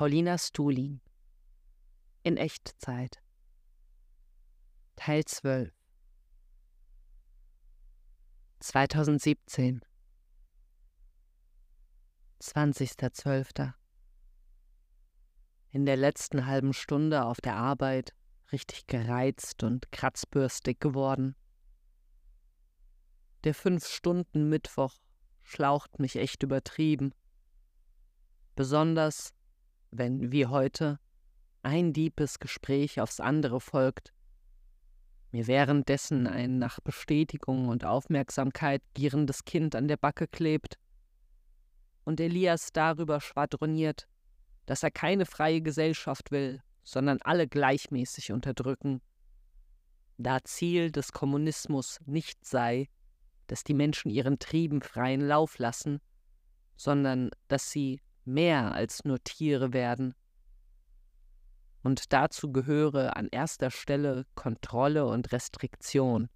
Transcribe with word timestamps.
Paulina 0.00 0.38
Stulin 0.38 1.02
in 2.22 2.38
Echtzeit 2.38 3.22
Teil 4.96 5.26
12 5.26 5.70
2017 8.60 9.82
20.12. 12.40 13.74
In 15.68 15.84
der 15.84 15.98
letzten 15.98 16.46
halben 16.46 16.72
Stunde 16.72 17.26
auf 17.26 17.42
der 17.42 17.56
Arbeit 17.56 18.14
richtig 18.52 18.86
gereizt 18.86 19.62
und 19.62 19.92
kratzbürstig 19.92 20.80
geworden. 20.80 21.36
Der 23.44 23.52
Fünf-Stunden-Mittwoch 23.52 24.94
schlaucht 25.42 25.98
mich 25.98 26.16
echt 26.16 26.42
übertrieben. 26.42 27.12
Besonders, 28.56 29.34
wenn 29.90 30.32
wie 30.32 30.46
heute 30.46 30.98
ein 31.62 31.92
diebes 31.92 32.38
Gespräch 32.38 33.00
aufs 33.00 33.20
andere 33.20 33.60
folgt, 33.60 34.12
mir 35.32 35.46
währenddessen 35.46 36.26
ein 36.26 36.58
nach 36.58 36.80
Bestätigung 36.80 37.68
und 37.68 37.84
Aufmerksamkeit 37.84 38.82
gierendes 38.94 39.44
Kind 39.44 39.74
an 39.76 39.88
der 39.88 39.96
Backe 39.96 40.26
klebt 40.26 40.78
und 42.04 42.20
Elias 42.20 42.72
darüber 42.72 43.20
schwadroniert, 43.20 44.08
dass 44.66 44.82
er 44.82 44.90
keine 44.90 45.26
freie 45.26 45.60
Gesellschaft 45.60 46.30
will, 46.30 46.62
sondern 46.82 47.18
alle 47.22 47.46
gleichmäßig 47.46 48.32
unterdrücken, 48.32 49.00
da 50.18 50.42
Ziel 50.44 50.90
des 50.90 51.12
Kommunismus 51.12 51.98
nicht 52.06 52.44
sei, 52.44 52.88
dass 53.46 53.64
die 53.64 53.74
Menschen 53.74 54.10
ihren 54.10 54.38
Trieben 54.38 54.82
freien 54.82 55.20
Lauf 55.20 55.58
lassen, 55.58 56.00
sondern 56.76 57.30
dass 57.48 57.70
sie 57.70 58.00
mehr 58.32 58.72
als 58.72 59.04
nur 59.04 59.22
Tiere 59.22 59.72
werden. 59.72 60.14
Und 61.82 62.12
dazu 62.12 62.52
gehöre 62.52 63.16
an 63.16 63.28
erster 63.30 63.70
Stelle 63.70 64.26
Kontrolle 64.34 65.06
und 65.06 65.32
Restriktion. 65.32 66.28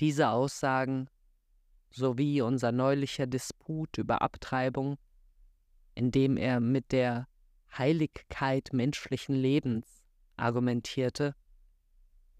Diese 0.00 0.28
Aussagen 0.28 1.08
sowie 1.90 2.42
unser 2.42 2.72
neulicher 2.72 3.26
Disput 3.26 3.96
über 3.96 4.20
Abtreibung, 4.20 4.98
in 5.94 6.10
dem 6.10 6.36
er 6.36 6.60
mit 6.60 6.92
der 6.92 7.26
Heiligkeit 7.76 8.72
menschlichen 8.72 9.34
Lebens 9.34 10.04
argumentierte, 10.36 11.34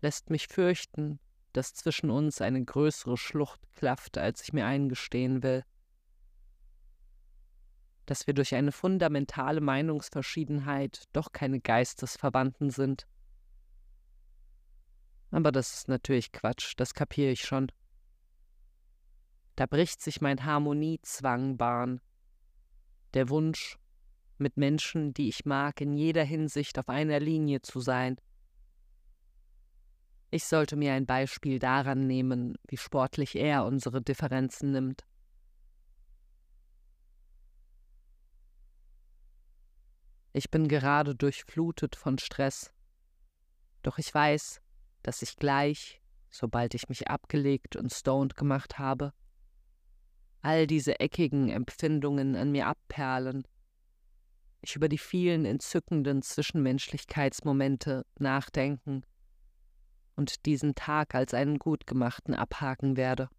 lässt 0.02 0.28
mich 0.28 0.48
fürchten, 0.48 1.19
dass 1.54 1.72
zwischen 1.72 2.10
uns 2.10 2.42
eine 2.42 2.62
größere 2.62 3.16
Schlucht 3.16 3.60
klafft, 3.72 4.19
als 4.19 4.42
ich 4.42 4.52
mir 4.52 4.66
eingestehen 4.66 5.42
will 5.42 5.64
dass 8.06 8.26
wir 8.26 8.34
durch 8.34 8.54
eine 8.54 8.72
fundamentale 8.72 9.60
Meinungsverschiedenheit 9.60 11.04
doch 11.12 11.32
keine 11.32 11.60
Geistesverwandten 11.60 12.70
sind. 12.70 13.06
Aber 15.30 15.52
das 15.52 15.74
ist 15.74 15.88
natürlich 15.88 16.32
Quatsch, 16.32 16.74
das 16.76 16.94
kapiere 16.94 17.32
ich 17.32 17.42
schon. 17.42 17.70
Da 19.56 19.66
bricht 19.66 20.00
sich 20.00 20.20
mein 20.20 20.44
Harmoniezwang 20.44 21.56
Bahn. 21.56 22.00
Der 23.14 23.28
Wunsch, 23.28 23.78
mit 24.38 24.56
Menschen, 24.56 25.14
die 25.14 25.28
ich 25.28 25.44
mag, 25.44 25.80
in 25.80 25.94
jeder 25.94 26.24
Hinsicht 26.24 26.78
auf 26.78 26.88
einer 26.88 27.20
Linie 27.20 27.62
zu 27.62 27.80
sein. 27.80 28.16
Ich 30.30 30.44
sollte 30.44 30.76
mir 30.76 30.92
ein 30.92 31.06
Beispiel 31.06 31.58
daran 31.58 32.06
nehmen, 32.06 32.58
wie 32.68 32.76
sportlich 32.76 33.36
er 33.36 33.64
unsere 33.64 34.02
Differenzen 34.02 34.72
nimmt. 34.72 35.06
Ich 40.36 40.50
bin 40.50 40.68
gerade 40.68 41.14
durchflutet 41.14 41.96
von 41.96 42.18
Stress. 42.18 42.70
Doch 43.80 43.96
ich 43.96 44.12
weiß, 44.12 44.60
dass 45.02 45.22
ich 45.22 45.36
gleich, 45.36 46.02
sobald 46.28 46.74
ich 46.74 46.91
mich 46.91 47.08
abgelegt 47.08 47.74
und 47.74 47.91
stoned 47.91 48.36
gemacht 48.36 48.78
habe, 48.78 49.14
all 50.42 50.66
diese 50.66 51.00
eckigen 51.00 51.48
Empfindungen 51.48 52.36
an 52.36 52.52
mir 52.52 52.66
abperlen, 52.66 53.48
ich 54.60 54.76
über 54.76 54.91
die 54.91 54.98
vielen 54.98 55.46
entzückenden 55.46 56.20
Zwischenmenschlichkeitsmomente 56.20 58.04
nachdenken 58.19 59.06
und 60.16 60.44
diesen 60.44 60.75
Tag 60.75 61.14
als 61.14 61.32
einen 61.32 61.58
gutgemachten 61.58 62.34
abhaken 62.34 62.98
werde. 62.98 63.30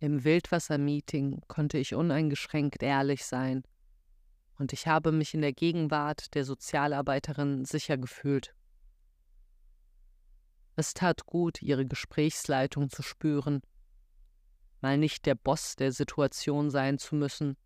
Im 0.00 0.22
Wildwassermeeting 0.22 1.42
konnte 1.48 1.78
ich 1.78 1.94
uneingeschränkt 1.94 2.82
ehrlich 2.82 3.24
sein, 3.24 3.64
und 4.58 4.72
ich 4.72 4.86
habe 4.86 5.12
mich 5.12 5.34
in 5.34 5.40
der 5.40 5.52
Gegenwart 5.52 6.34
der 6.34 6.44
Sozialarbeiterin 6.44 7.64
sicher 7.64 7.96
gefühlt. 7.96 8.54
Es 10.76 10.94
tat 10.94 11.26
gut, 11.26 11.62
ihre 11.62 11.86
Gesprächsleitung 11.86 12.90
zu 12.90 13.02
spüren, 13.02 13.60
mal 14.80 14.98
nicht 14.98 15.26
der 15.26 15.34
Boss 15.34 15.74
der 15.74 15.90
Situation 15.90 16.70
sein 16.70 16.98
zu 16.98 17.16
müssen 17.16 17.56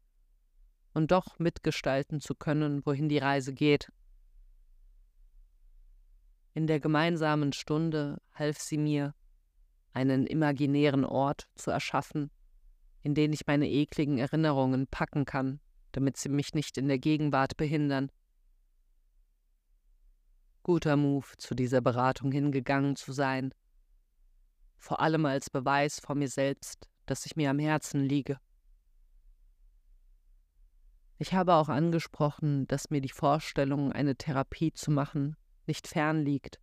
und 0.95 1.11
doch 1.11 1.39
mitgestalten 1.39 2.21
zu 2.21 2.35
können, 2.35 2.85
wohin 2.87 3.09
die 3.11 3.19
Reise 3.19 3.53
geht. 3.53 3.93
In 6.55 6.67
der 6.67 6.81
gemeinsamen 6.81 7.53
Stunde 7.53 8.21
half 8.33 8.59
sie 8.59 8.79
mir, 8.79 9.15
einen 9.93 10.27
imaginären 10.27 11.05
Ort 11.05 11.49
zu 11.55 11.71
erschaffen, 11.71 12.31
in 13.03 13.15
den 13.15 13.33
ich 13.33 13.47
meine 13.47 13.69
ekligen 13.69 14.19
Erinnerungen 14.19 14.87
packen 14.87 15.25
kann, 15.25 15.61
damit 15.93 16.17
sie 16.17 16.29
mich 16.29 16.55
nicht 16.55 16.79
in 16.79 16.89
der 16.89 16.99
Gegenwart 16.99 17.57
behindern. 17.57 18.11
Guter 20.63 20.97
Move, 20.97 21.27
zu 21.39 21.55
dieser 21.55 21.81
Beratung 21.81 22.31
hingegangen 22.31 22.97
zu 22.97 23.13
sein, 23.13 23.53
vor 24.79 25.01
allem 25.01 25.27
als 25.27 25.51
Beweis 25.51 26.01
vor 26.01 26.15
mir 26.15 26.29
selbst, 26.29 26.89
dass 27.07 27.27
ich 27.27 27.37
mir 27.37 27.51
am 27.51 27.59
Herzen 27.59 28.01
liege. 28.01 28.39
Ich 31.19 31.35
habe 31.35 31.55
auch 31.55 31.69
angesprochen, 31.69 32.67
dass 32.67 32.91
mir 32.91 33.01
die 33.01 33.09
Vorstellung, 33.09 33.93
eine 33.93 34.17
Therapie 34.17 34.73
zu 34.73 34.91
machen, 34.91 35.37
nicht 35.67 35.87
fern 35.87 36.25
liegt 36.25 36.59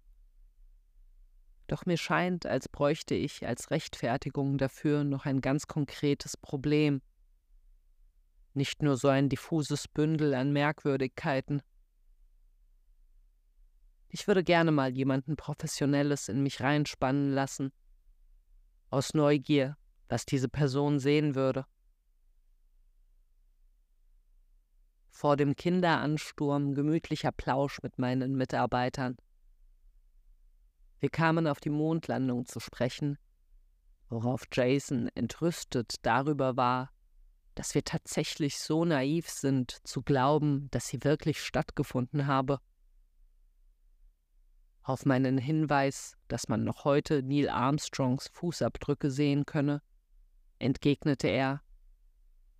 doch 1.72 1.86
mir 1.86 1.98
scheint, 1.98 2.46
als 2.46 2.68
bräuchte 2.68 3.16
ich 3.16 3.48
als 3.48 3.72
Rechtfertigung 3.72 4.58
dafür 4.58 5.04
noch 5.04 5.26
ein 5.26 5.42
ganz 5.42 5.68
konkretes 5.68 6.38
Problem. 6.38 7.02
Nicht 8.54 8.82
nur 8.82 8.98
so 8.98 9.08
ein 9.08 9.30
diffuses 9.30 9.88
Bündel 9.88 10.34
an 10.34 10.52
Merkwürdigkeiten. 10.52 11.62
Ich 14.10 14.28
würde 14.28 14.44
gerne 14.44 14.72
mal 14.72 14.92
jemanden 14.96 15.36
Professionelles 15.36 16.30
in 16.30 16.42
mich 16.42 16.62
reinspannen 16.62 17.32
lassen. 17.32 17.72
Aus 18.90 19.14
Neugier, 19.14 19.78
was 20.08 20.26
diese 20.26 20.50
Person 20.50 21.00
sehen 21.00 21.36
würde. 21.36 21.66
Vor 25.12 25.38
dem 25.38 25.56
Kinderansturm 25.56 26.74
gemütlicher 26.74 27.32
Plausch 27.32 27.84
mit 27.84 28.00
meinen 28.00 28.36
Mitarbeitern. 28.36 29.18
Wir 31.00 31.10
kamen 31.10 31.48
auf 31.48 31.60
die 31.60 31.70
Mondlandung 31.70 32.46
zu 32.46 32.60
sprechen, 32.60 33.18
worauf 34.10 34.44
Jason 34.52 35.10
entrüstet 35.16 35.96
darüber 36.02 36.58
war, 36.58 36.92
dass 37.56 37.76
wir 37.76 37.84
tatsächlich 37.84 38.60
so 38.60 38.86
naiv 38.86 39.30
sind, 39.30 39.86
zu 39.88 40.02
glauben, 40.02 40.70
dass 40.72 40.88
sie 40.88 41.04
wirklich 41.04 41.42
stattgefunden 41.42 42.28
habe. 42.28 42.60
Auf 44.82 45.06
meinen 45.06 45.38
Hinweis, 45.38 46.18
dass 46.28 46.48
man 46.48 46.64
noch 46.64 46.84
heute 46.84 47.22
Neil 47.22 47.50
Armstrongs 47.50 48.30
Fußabdrücke 48.30 49.12
sehen 49.12 49.46
könne, 49.46 49.82
entgegnete 50.58 51.28
er 51.28 51.62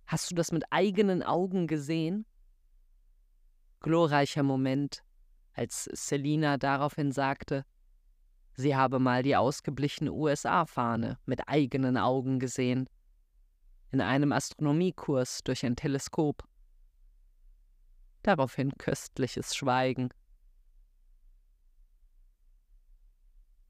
Hast 0.06 0.30
du 0.30 0.34
das 0.34 0.50
mit 0.50 0.64
eigenen 0.70 1.22
Augen 1.22 1.66
gesehen? 1.66 2.26
Glorreicher 3.80 4.42
Moment, 4.42 5.04
als 5.52 5.84
Selina 5.84 6.56
daraufhin 6.56 7.12
sagte, 7.12 7.64
Sie 8.60 8.76
habe 8.76 8.98
mal 8.98 9.22
die 9.22 9.36
ausgeblichene 9.36 10.12
USA-Fahne 10.12 11.18
mit 11.24 11.48
eigenen 11.48 11.96
Augen 11.96 12.38
gesehen. 12.38 12.90
In 13.90 14.02
einem 14.02 14.32
Astronomiekurs 14.32 15.42
durch 15.44 15.64
ein 15.64 15.76
Teleskop. 15.76 16.44
Daraufhin 18.22 18.72
köstliches 18.76 19.56
Schweigen. 19.56 20.10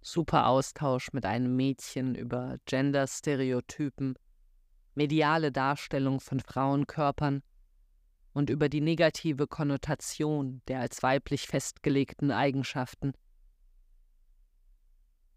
Super 0.00 0.48
Austausch 0.48 1.12
mit 1.12 1.25
einem 1.25 1.54
Mädchen 1.54 2.16
über 2.16 2.56
Gender-Stereotypen, 2.64 4.16
mediale 4.96 5.52
Darstellung 5.52 6.19
von 6.19 6.40
Frauenkörpern 6.40 7.44
und 8.32 8.50
über 8.50 8.69
die 8.69 8.81
negative 8.81 9.46
Konnotation 9.46 10.62
der 10.66 10.81
als 10.81 11.00
weiblich 11.04 11.46
festgelegten 11.46 12.32
Eigenschaften 12.32 13.12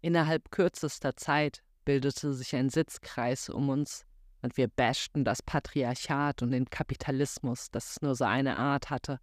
Innerhalb 0.04 0.50
kürzester 0.50 1.16
Zeit 1.16 1.62
bildete 1.86 2.34
sich 2.34 2.54
ein 2.54 2.68
Sitzkreis 2.68 3.48
um 3.48 3.70
uns, 3.70 4.04
und 4.42 4.58
wir 4.58 4.68
bashten 4.68 5.24
das 5.24 5.42
Patriarchat 5.42 6.42
und 6.42 6.50
den 6.50 6.68
Kapitalismus, 6.68 7.70
das 7.70 7.92
es 7.92 8.02
nur 8.02 8.14
so 8.14 8.26
eine 8.26 8.58
Art 8.58 8.90
hatte. 8.90 9.18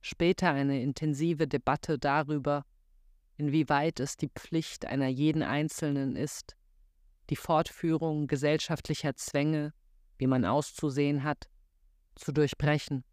Später 0.00 0.50
eine 0.50 0.82
intensive 0.82 1.46
Debatte 1.46 1.96
darüber, 1.96 2.66
inwieweit 3.36 4.00
es 4.00 4.16
die 4.16 4.32
Pflicht 4.34 4.86
einer 4.86 5.06
jeden 5.06 5.44
Einzelnen 5.44 6.16
ist, 6.16 6.56
die 7.30 7.36
Fortführung 7.36 8.26
gesellschaftlicher 8.26 9.14
Zwänge, 9.14 9.72
wie 10.16 10.26
man 10.26 10.44
auszusehen 10.44 11.22
hat, 11.22 11.48
zu 12.16 12.32
durchbrechen. 12.32 13.04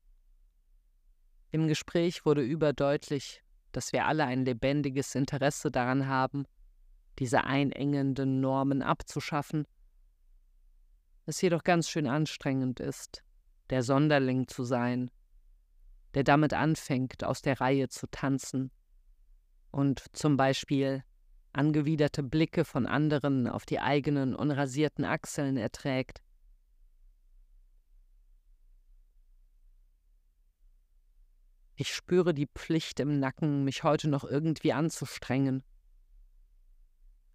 Im 1.51 1.67
Gespräch 1.67 2.25
wurde 2.25 2.41
überdeutlich, 2.41 3.44
dass 3.75 3.93
wir 3.93 4.05
alle 4.05 4.25
ein 4.25 4.45
lebendiges 4.45 5.15
Interesse 5.15 5.71
daran 5.71 6.07
haben, 6.07 6.45
diese 7.19 7.43
einengenden 7.43 8.39
Normen 8.41 8.81
abzuschaffen, 8.81 9.65
es 11.25 11.41
jedoch 11.41 11.63
ganz 11.63 11.89
schön 11.89 12.07
anstrengend 12.07 12.79
ist, 12.79 13.23
der 13.69 13.83
Sonderling 13.83 14.47
zu 14.47 14.63
sein, 14.63 15.09
der 16.13 16.23
damit 16.23 16.53
anfängt, 16.53 17.23
aus 17.23 17.41
der 17.41 17.59
Reihe 17.59 17.89
zu 17.89 18.07
tanzen 18.07 18.71
und 19.71 20.05
zum 20.13 20.37
Beispiel 20.37 21.03
angewiderte 21.51 22.21
Blicke 22.21 22.63
von 22.63 22.85
anderen 22.85 23.47
auf 23.47 23.65
die 23.65 23.79
eigenen 23.79 24.35
unrasierten 24.35 25.03
Achseln 25.03 25.57
erträgt. 25.57 26.21
Ich 31.75 31.93
spüre 31.93 32.33
die 32.33 32.47
Pflicht 32.47 32.99
im 32.99 33.19
Nacken, 33.19 33.63
mich 33.63 33.83
heute 33.83 34.07
noch 34.09 34.23
irgendwie 34.23 34.73
anzustrengen 34.73 35.63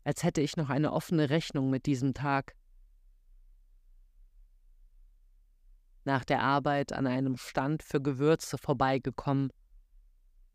als 0.04 0.22
hätte 0.22 0.40
ich 0.40 0.56
noch 0.56 0.70
eine 0.70 0.92
offene 0.92 1.30
Rechnung 1.30 1.70
mit 1.70 1.86
diesem 1.86 2.14
Tag. 2.14 2.54
Nach 6.04 6.24
der 6.24 6.42
Arbeit 6.42 6.92
an 6.92 7.06
einem 7.06 7.36
Stand 7.36 7.82
für 7.82 8.00
Gewürze 8.00 8.56
vorbeigekommen 8.56 9.52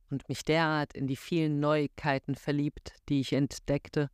und 0.09 0.27
mich 0.27 0.43
derart 0.43 0.93
in 0.93 1.07
die 1.07 1.15
vielen 1.15 1.59
Neuigkeiten 1.59 2.35
verliebt, 2.35 2.93
die 3.09 3.21
ich 3.21 3.33
entdeckte, 3.33 4.09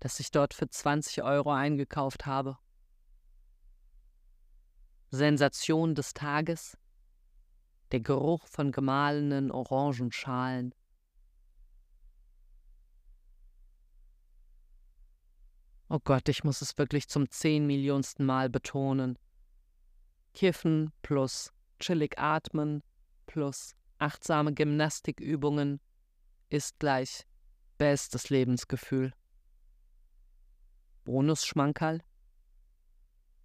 dass 0.00 0.20
ich 0.20 0.30
dort 0.30 0.52
für 0.52 0.68
20 0.68 1.22
Euro 1.22 1.52
eingekauft 1.52 2.26
habe. 2.26 2.58
Sensation 5.10 5.94
des 5.94 6.14
Tages, 6.14 6.76
der 7.92 8.00
Geruch 8.00 8.46
von 8.46 8.72
gemahlenen 8.72 9.50
Orangenschalen, 9.50 10.74
Oh 15.94 16.00
Gott, 16.02 16.30
ich 16.30 16.42
muss 16.42 16.62
es 16.62 16.78
wirklich 16.78 17.06
zum 17.06 17.30
zehn 17.30 17.66
Millionsten 17.66 18.24
Mal 18.24 18.48
betonen. 18.48 19.18
Kiffen 20.32 20.90
plus 21.02 21.52
chillig 21.80 22.18
atmen 22.18 22.82
plus 23.26 23.74
achtsame 23.98 24.54
Gymnastikübungen 24.54 25.80
ist 26.48 26.78
gleich 26.78 27.26
bestes 27.76 28.30
Lebensgefühl. 28.30 29.12
Bonusschmankerl? 31.04 32.00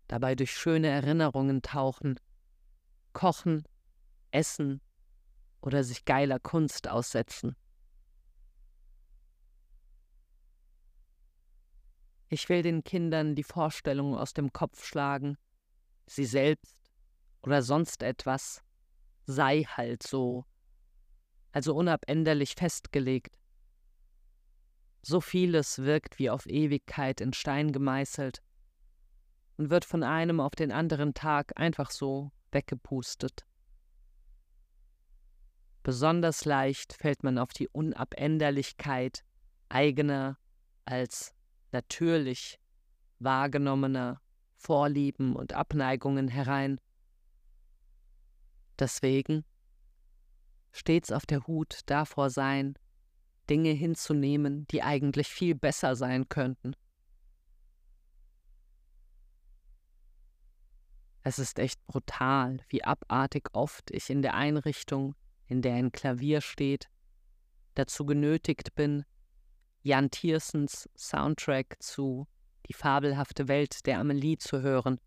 Dabei 0.08 0.36
durch 0.36 0.56
schöne 0.56 0.88
Erinnerungen 0.88 1.62
tauchen, 1.62 2.18
kochen, 3.12 3.68
essen 4.32 4.82
oder 5.62 5.84
sich 5.84 6.06
geiler 6.06 6.40
Kunst 6.40 6.88
aussetzen. 6.88 7.56
Ich 12.30 12.50
will 12.50 12.62
den 12.62 12.84
Kindern 12.84 13.36
die 13.36 13.44
Vorstellung 13.44 14.16
aus 14.16 14.34
dem 14.34 14.52
Kopf 14.52 14.86
schlagen, 14.86 15.38
sie 16.08 16.26
selbst 16.26 16.76
oder 17.42 17.62
sonst 17.62 18.04
etwas 18.04 18.64
sei 19.26 19.64
halt 19.64 20.04
so, 20.04 20.46
also 21.52 21.74
unabänderlich 21.76 22.56
festgelegt. 22.56 23.38
So 25.02 25.22
vieles 25.22 25.80
wirkt 25.80 26.20
wie 26.20 26.30
auf 26.30 26.46
Ewigkeit 26.48 27.22
in 27.22 27.32
Stein 27.32 27.72
gemeißelt 27.72 28.42
und 29.58 29.70
wird 29.70 29.86
von 29.86 30.04
einem 30.04 30.40
auf 30.42 30.56
den 30.56 30.72
anderen 30.72 31.14
Tag 31.14 31.58
einfach 31.58 31.92
so 31.92 32.32
weggepustet. 32.52 33.46
Besonders 35.88 36.44
leicht 36.44 36.92
fällt 36.92 37.24
man 37.24 37.38
auf 37.38 37.54
die 37.54 37.70
Unabänderlichkeit 37.70 39.24
eigener 39.70 40.38
als 40.84 41.34
natürlich 41.72 42.60
wahrgenommener 43.20 44.20
Vorlieben 44.58 45.34
und 45.34 45.54
Abneigungen 45.54 46.28
herein. 46.28 46.82
Deswegen 48.78 49.46
stets 50.74 51.14
auf 51.14 51.26
der 51.26 51.48
Hut 51.48 51.80
davor 51.86 52.32
sein, 52.32 52.78
Dinge 53.50 53.72
hinzunehmen, 53.72 54.68
die 54.68 54.84
eigentlich 54.84 55.30
viel 55.30 55.56
besser 55.56 55.96
sein 55.96 56.28
könnten. 56.28 56.76
Es 61.24 61.40
ist 61.40 61.60
echt 61.60 61.80
brutal, 61.88 62.60
wie 62.68 62.84
abartig 62.84 63.48
oft 63.54 63.90
ich 63.92 64.10
in 64.10 64.22
der 64.22 64.34
Einrichtung, 64.34 65.16
in 65.48 65.62
der 65.62 65.76
ein 65.76 65.92
Klavier 65.92 66.42
steht, 66.42 66.90
dazu 67.74 68.06
genötigt 68.06 68.76
bin, 68.76 69.06
Jan 69.82 70.10
Tiersens 70.10 70.90
Soundtrack 70.98 71.78
zu 71.80 72.28
Die 72.68 72.74
fabelhafte 72.74 73.48
Welt 73.48 73.86
der 73.86 74.00
Amelie 74.00 74.38
zu 74.38 74.62
hören. 74.62 75.00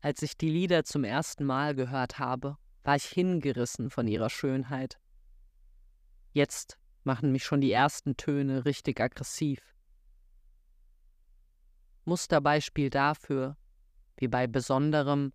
Als 0.00 0.22
ich 0.22 0.36
die 0.36 0.50
Lieder 0.50 0.84
zum 0.84 1.02
ersten 1.02 1.44
Mal 1.44 1.74
gehört 1.74 2.20
habe, 2.20 2.56
war 2.84 2.94
ich 2.94 3.06
hingerissen 3.06 3.90
von 3.90 4.06
ihrer 4.06 4.30
Schönheit. 4.30 5.00
Jetzt 6.32 6.78
machen 7.02 7.32
mich 7.32 7.44
schon 7.44 7.60
die 7.60 7.72
ersten 7.72 8.16
Töne 8.16 8.64
richtig 8.64 9.00
aggressiv. 9.00 9.60
Musterbeispiel 12.04 12.90
dafür, 12.90 13.56
wie 14.16 14.28
bei 14.28 14.46
besonderem, 14.46 15.32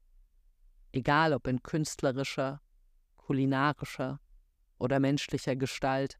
egal 0.94 1.34
ob 1.34 1.48
in 1.48 1.62
künstlerischer, 1.62 2.62
kulinarischer 3.24 4.20
oder 4.78 5.00
menschlicher 5.00 5.56
Gestalt, 5.56 6.20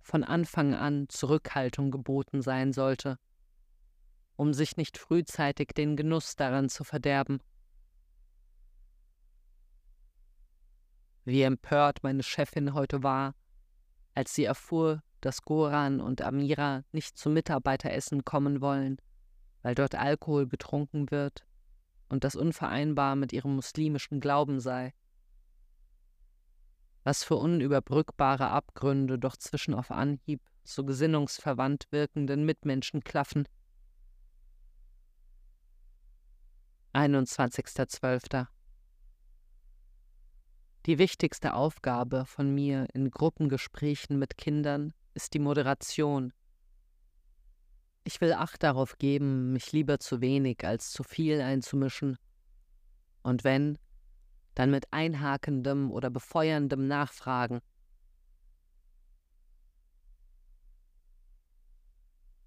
von 0.00 0.24
Anfang 0.24 0.74
an 0.74 1.08
Zurückhaltung 1.08 1.90
geboten 1.90 2.42
sein 2.42 2.72
sollte, 2.72 3.18
um 4.36 4.52
sich 4.52 4.76
nicht 4.76 4.98
frühzeitig 4.98 5.68
den 5.76 5.96
Genuss 5.96 6.36
daran 6.36 6.68
zu 6.68 6.84
verderben. 6.84 7.40
Wie 11.24 11.42
empört 11.42 12.02
meine 12.02 12.22
Chefin 12.22 12.74
heute 12.74 13.02
war, 13.02 13.34
als 14.14 14.34
sie 14.34 14.44
erfuhr, 14.44 15.02
dass 15.20 15.42
Goran 15.42 16.00
und 16.00 16.22
Amira 16.22 16.82
nicht 16.90 17.16
zum 17.16 17.34
Mitarbeiteressen 17.34 18.24
kommen 18.24 18.60
wollen, 18.60 18.98
weil 19.62 19.76
dort 19.76 19.94
Alkohol 19.94 20.48
getrunken 20.48 21.10
wird 21.12 21.44
und 22.08 22.24
das 22.24 22.34
unvereinbar 22.34 23.14
mit 23.14 23.32
ihrem 23.32 23.54
muslimischen 23.54 24.18
Glauben 24.20 24.58
sei 24.58 24.92
was 27.04 27.24
für 27.24 27.36
unüberbrückbare 27.36 28.48
Abgründe 28.48 29.18
doch 29.18 29.36
zwischen 29.36 29.74
auf 29.74 29.90
Anhieb 29.90 30.40
so 30.64 30.84
gesinnungsverwandt 30.84 31.86
wirkenden 31.90 32.44
Mitmenschen 32.44 33.02
klaffen. 33.02 33.48
21.12. 36.94 38.46
Die 40.86 40.98
wichtigste 40.98 41.54
Aufgabe 41.54 42.26
von 42.26 42.54
mir 42.54 42.88
in 42.92 43.10
Gruppengesprächen 43.10 44.18
mit 44.18 44.36
Kindern 44.36 44.92
ist 45.14 45.32
die 45.32 45.38
Moderation. 45.38 46.32
Ich 48.04 48.20
will 48.20 48.32
Acht 48.32 48.62
darauf 48.62 48.98
geben, 48.98 49.52
mich 49.52 49.72
lieber 49.72 50.00
zu 50.00 50.20
wenig 50.20 50.64
als 50.64 50.90
zu 50.90 51.04
viel 51.04 51.40
einzumischen. 51.40 52.18
Und 53.22 53.44
wenn, 53.44 53.78
dann 54.54 54.70
mit 54.70 54.92
einhakendem 54.92 55.90
oder 55.90 56.10
befeuerndem 56.10 56.86
Nachfragen. 56.86 57.60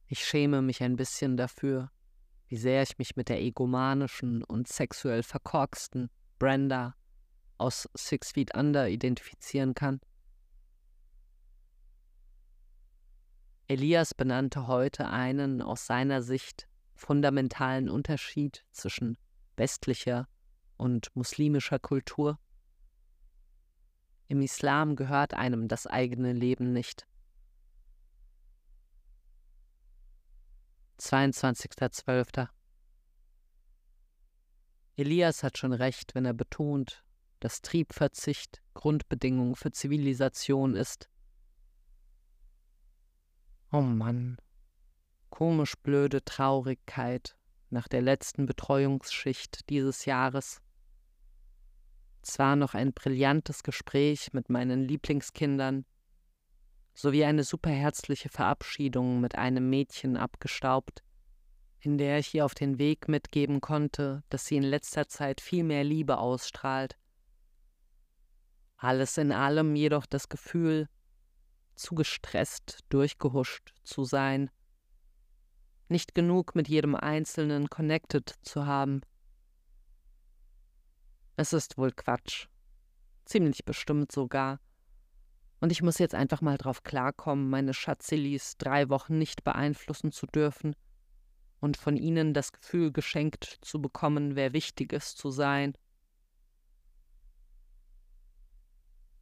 Ich 0.07 0.23
schäme 0.23 0.61
mich 0.61 0.83
ein 0.83 0.95
bisschen 0.95 1.35
dafür, 1.35 1.91
wie 2.47 2.57
sehr 2.57 2.83
ich 2.83 2.97
mich 2.99 3.15
mit 3.15 3.29
der 3.29 3.41
egomanischen 3.41 4.43
und 4.43 4.67
sexuell 4.67 5.23
verkorksten 5.23 6.09
Brenda 6.37 6.95
aus 7.57 7.89
Six 7.95 8.33
Feet 8.33 8.55
Under 8.55 8.87
identifizieren 8.87 9.73
kann. 9.73 9.99
Elias 13.67 14.13
benannte 14.13 14.67
heute 14.67 15.09
einen 15.09 15.61
aus 15.63 15.87
seiner 15.87 16.21
Sicht 16.21 16.67
fundamentalen 16.93 17.89
Unterschied 17.89 18.63
zwischen 18.71 19.17
westlicher 19.57 20.27
und 20.77 21.15
muslimischer 21.15 21.79
Kultur. 21.79 22.39
Im 24.27 24.41
Islam 24.41 24.95
gehört 24.95 25.33
einem 25.33 25.67
das 25.67 25.87
eigene 25.87 26.33
Leben 26.33 26.73
nicht. 26.73 27.07
22.12. 30.99 32.47
Elias 34.97 35.43
hat 35.43 35.57
schon 35.57 35.73
recht, 35.73 36.15
wenn 36.15 36.25
er 36.25 36.33
betont, 36.33 37.03
dass 37.39 37.61
Triebverzicht 37.61 38.61
Grundbedingung 38.73 39.55
für 39.55 39.71
Zivilisation 39.71 40.75
ist. 40.75 41.09
Oh 43.71 43.81
Mann, 43.81 44.37
komisch 45.29 45.75
blöde 45.75 46.23
Traurigkeit 46.23 47.37
nach 47.69 47.87
der 47.89 48.01
letzten 48.01 48.45
Betreuungsschicht 48.45 49.69
dieses 49.69 50.05
Jahres. 50.05 50.61
Zwar 52.25 52.55
noch 52.55 52.73
ein 52.73 52.91
brillantes 52.91 53.61
Gespräch 53.61 54.33
mit 54.33 54.49
meinen 54.49 54.81
Lieblingskindern, 54.81 55.85
sowie 56.95 57.23
eine 57.23 57.43
superherzliche 57.43 58.29
Verabschiedung 58.29 59.21
mit 59.21 59.35
einem 59.35 59.69
Mädchen 59.69 60.17
abgestaubt, 60.17 61.03
in 61.79 61.99
der 61.99 62.17
ich 62.17 62.33
ihr 62.33 62.43
auf 62.43 62.55
den 62.55 62.79
Weg 62.79 63.07
mitgeben 63.07 63.61
konnte, 63.61 64.23
dass 64.29 64.47
sie 64.47 64.55
in 64.57 64.63
letzter 64.63 65.07
Zeit 65.07 65.39
viel 65.39 65.63
mehr 65.63 65.83
Liebe 65.83 66.17
ausstrahlt. 66.17 66.97
Alles 68.75 69.19
in 69.19 69.31
allem 69.31 69.75
jedoch 69.75 70.07
das 70.07 70.27
Gefühl, 70.27 70.89
zu 71.75 71.93
gestresst, 71.93 72.79
durchgehuscht 72.89 73.75
zu 73.83 74.03
sein, 74.03 74.49
nicht 75.89 76.15
genug 76.15 76.55
mit 76.55 76.69
jedem 76.69 76.95
Einzelnen 76.95 77.69
connected 77.69 78.33
zu 78.41 78.65
haben. 78.65 79.01
Es 81.37 81.51
ist 81.53 81.77
wohl 81.77 81.91
Quatsch, 81.91 82.47
ziemlich 83.25 83.65
bestimmt 83.65 84.11
sogar, 84.11 84.59
und 85.59 85.71
ich 85.71 85.81
muss 85.81 85.97
jetzt 85.97 86.15
einfach 86.15 86.41
mal 86.41 86.57
drauf 86.57 86.83
klarkommen, 86.83 87.49
meine 87.49 87.73
Schatzilis 87.73 88.57
drei 88.57 88.89
Wochen 88.89 89.17
nicht 89.17 89.43
beeinflussen 89.43 90.11
zu 90.11 90.27
dürfen 90.27 90.75
und 91.59 91.77
von 91.77 91.97
ihnen 91.97 92.33
das 92.33 92.51
Gefühl 92.51 92.91
geschenkt 92.91 93.57
zu 93.61 93.81
bekommen, 93.81 94.35
wer 94.35 94.53
Wichtiges 94.53 95.15
zu 95.15 95.31
sein. 95.31 95.73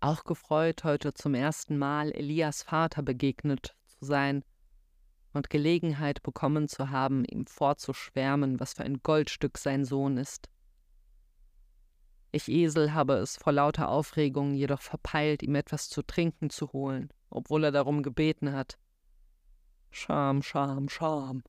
Auch 0.01 0.25
gefreut, 0.25 0.83
heute 0.83 1.13
zum 1.13 1.33
ersten 1.33 1.77
Mal 1.77 2.11
Elias 2.11 2.61
Vater 2.63 3.03
begegnet 3.03 3.75
zu 3.85 4.03
sein 4.03 4.43
und 5.31 5.49
Gelegenheit 5.49 6.21
bekommen 6.23 6.67
zu 6.67 6.89
haben, 6.89 7.23
ihm 7.23 7.45
vorzuschwärmen, 7.47 8.59
was 8.59 8.73
für 8.73 8.83
ein 8.83 9.01
Goldstück 9.01 9.57
sein 9.57 9.85
Sohn 9.85 10.17
ist. 10.17 10.49
Ich 12.35 12.49
Esel 12.49 12.95
habe 12.95 13.13
es 13.13 13.37
vor 13.37 13.53
lauter 13.53 13.89
Aufregung 13.89 14.55
jedoch 14.55 14.81
verpeilt, 14.81 15.43
ihm 15.43 15.53
etwas 15.53 15.87
zu 15.87 16.01
trinken 16.01 16.49
zu 16.49 16.73
holen, 16.73 17.13
obwohl 17.29 17.63
er 17.63 17.71
darum 17.71 18.01
gebeten 18.01 18.53
hat. 18.53 18.79
Scham, 19.91 20.41
Scham, 20.41 20.89
Scham. 20.89 21.43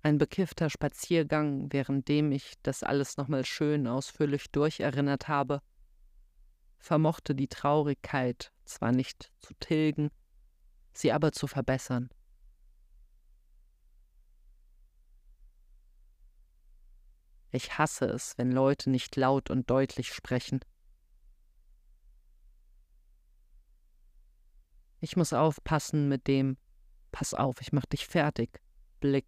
Ein 0.00 0.16
bekiffter 0.16 0.70
Spaziergang, 0.70 1.70
währenddem 1.70 2.32
ich 2.32 2.54
das 2.62 2.82
alles 2.82 3.18
nochmal 3.18 3.44
schön 3.44 3.86
ausführlich 3.86 4.50
durcherinnert 4.50 5.28
habe, 5.28 5.60
vermochte 6.78 7.34
die 7.34 7.48
Traurigkeit 7.48 8.50
zwar 8.64 8.92
nicht 8.92 9.30
zu 9.40 9.52
tilgen, 9.60 10.10
sie 10.94 11.12
aber 11.12 11.32
zu 11.32 11.46
verbessern. 11.46 12.08
Ich 17.52 17.78
hasse 17.78 18.06
es, 18.06 18.38
wenn 18.38 18.52
Leute 18.52 18.90
nicht 18.90 19.16
laut 19.16 19.50
und 19.50 19.68
deutlich 19.70 20.12
sprechen. 20.12 20.60
Ich 25.00 25.16
muss 25.16 25.32
aufpassen 25.32 26.08
mit 26.08 26.26
dem 26.26 26.56
Pass 27.12 27.34
auf, 27.34 27.60
ich 27.60 27.72
mach 27.72 27.86
dich 27.86 28.06
fertig 28.06 28.60
Blick, 29.00 29.26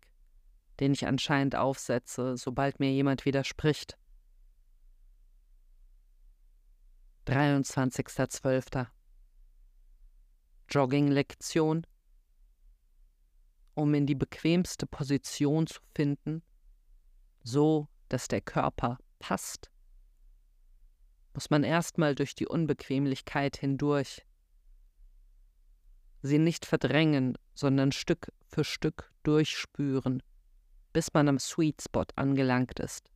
den 0.79 0.93
ich 0.93 1.07
anscheinend 1.07 1.57
aufsetze, 1.57 2.37
sobald 2.37 2.79
mir 2.79 2.93
jemand 2.93 3.25
widerspricht. 3.25 3.99
23.12. 7.27 8.87
Jogging-Lektion. 10.69 11.87
Um 13.75 13.95
in 13.95 14.07
die 14.07 14.15
bequemste 14.15 14.87
Position 14.87 15.67
zu 15.67 15.81
finden, 15.95 16.43
so 17.43 17.89
dass 18.13 18.29
der 18.29 18.43
Körper 18.43 18.99
passt, 19.21 19.71
muss 21.33 21.49
man 21.49 21.65
erstmal 21.65 22.15
durch 22.15 22.35
die 22.35 22.47
Unbequemlichkeit 22.47 23.57
hindurch. 23.57 24.27
Sie 26.21 26.39
nicht 26.39 26.67
verdrängen, 26.67 27.39
sondern 27.55 27.91
Stück 27.91 28.31
für 28.47 28.65
Stück 28.65 29.11
durchspüren, 29.23 30.23
bis 30.93 31.15
man 31.15 31.27
am 31.27 31.39
Sweet 31.39 31.81
Spot 31.81 32.05
angelangt 32.17 32.79
ist. 32.81 33.11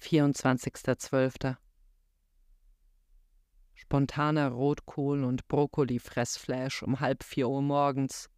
24.12. 0.00 1.56
Spontaner 3.74 4.50
Rotkohl- 4.50 5.24
und 5.24 5.46
Brokkoli-Fressflash 5.46 6.82
um 6.82 6.98
halb 6.98 7.22
vier 7.22 7.48
Uhr 7.48 7.62
morgens 7.62 8.28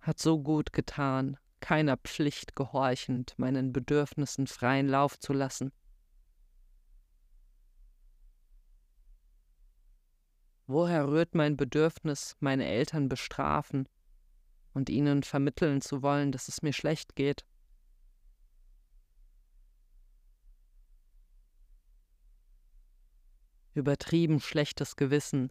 hat 0.00 0.18
so 0.18 0.42
gut 0.42 0.72
getan, 0.72 1.36
keiner 1.60 1.96
Pflicht 1.98 2.56
gehorchend, 2.56 3.38
meinen 3.38 3.72
Bedürfnissen 3.72 4.46
freien 4.46 4.88
Lauf 4.88 5.18
zu 5.18 5.32
lassen. 5.32 5.72
Woher 10.66 11.08
rührt 11.08 11.34
mein 11.34 11.56
Bedürfnis, 11.56 12.36
meine 12.38 12.64
Eltern 12.64 13.08
bestrafen 13.08 13.88
und 14.72 14.88
ihnen 14.88 15.22
vermitteln 15.22 15.80
zu 15.80 16.02
wollen, 16.02 16.32
dass 16.32 16.48
es 16.48 16.62
mir 16.62 16.72
schlecht 16.72 17.16
geht? 17.16 17.44
Übertrieben 23.74 24.40
schlechtes 24.40 24.96
Gewissen, 24.96 25.50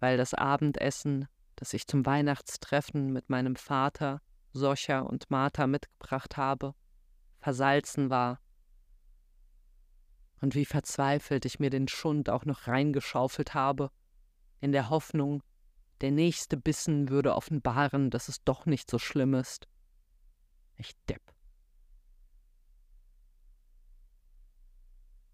weil 0.00 0.16
das 0.16 0.34
Abendessen 0.34 1.28
das 1.62 1.74
ich 1.74 1.86
zum 1.86 2.04
Weihnachtstreffen 2.04 3.12
mit 3.12 3.30
meinem 3.30 3.54
Vater, 3.54 4.20
Soscha 4.52 4.98
und 4.98 5.30
Martha 5.30 5.68
mitgebracht 5.68 6.36
habe, 6.36 6.74
versalzen 7.38 8.10
war. 8.10 8.40
Und 10.40 10.56
wie 10.56 10.64
verzweifelt 10.64 11.44
ich 11.44 11.60
mir 11.60 11.70
den 11.70 11.86
Schund 11.86 12.28
auch 12.30 12.44
noch 12.46 12.66
reingeschaufelt 12.66 13.54
habe, 13.54 13.92
in 14.58 14.72
der 14.72 14.90
Hoffnung, 14.90 15.44
der 16.00 16.10
nächste 16.10 16.56
Bissen 16.56 17.10
würde 17.10 17.36
offenbaren, 17.36 18.10
dass 18.10 18.26
es 18.26 18.42
doch 18.42 18.66
nicht 18.66 18.90
so 18.90 18.98
schlimm 18.98 19.32
ist. 19.34 19.68
Ich 20.78 20.96
depp. 21.08 21.22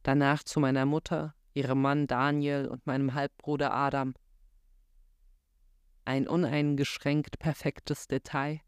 Danach 0.03 0.43
zu 0.43 0.61
meiner 0.61 0.85
Mutter, 0.85 1.35
ihrem 1.55 1.81
Mann 1.81 2.07
Daniel 2.07 2.69
und 2.69 2.87
meinem 2.87 3.15
Halbbruder 3.15 3.73
Adam– 3.73 4.13
ein 6.09 6.27
uneingeschränkt 6.27 7.39
perfektes 7.39 8.09
Detail. 8.09 8.63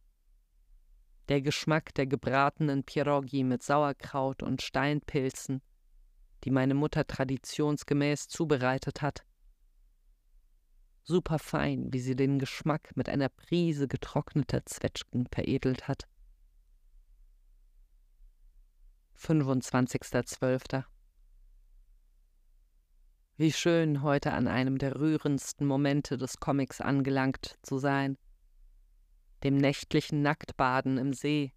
Der 1.30 1.40
Geschmack 1.40 1.94
der 1.94 2.06
gebratenen 2.06 2.84
Pierogi 2.84 3.44
mit 3.44 3.62
Sauerkraut 3.62 4.42
und 4.42 4.60
Steinpilzen, 4.60 5.62
die 6.44 6.50
meine 6.50 6.74
Mutter 6.74 7.06
traditionsgemäß 7.06 8.28
zubereitet 8.28 9.00
hat. 9.00 9.24
Super 11.02 11.38
fein, 11.38 11.90
wie 11.94 12.00
sie 12.00 12.14
den 12.14 12.38
Geschmack 12.38 12.94
mit 12.94 13.08
einer 13.08 13.30
Prise 13.30 13.88
getrockneter 13.88 14.66
Zwetschgen 14.66 15.26
veredelt 15.32 15.88
hat. 15.88 16.06
25.12. 19.16 20.84
Wie 23.40 23.52
schön, 23.52 24.02
heute 24.02 24.34
an 24.34 24.48
einem 24.48 24.76
der 24.76 24.96
rührendsten 24.96 25.66
Momente 25.66 26.18
des 26.18 26.40
Comics 26.40 26.82
angelangt 26.82 27.56
zu 27.62 27.78
sein. 27.78 28.18
Dem 29.44 29.56
nächtlichen 29.56 30.20
Nacktbaden 30.20 30.98
im 30.98 31.14
See. 31.14 31.54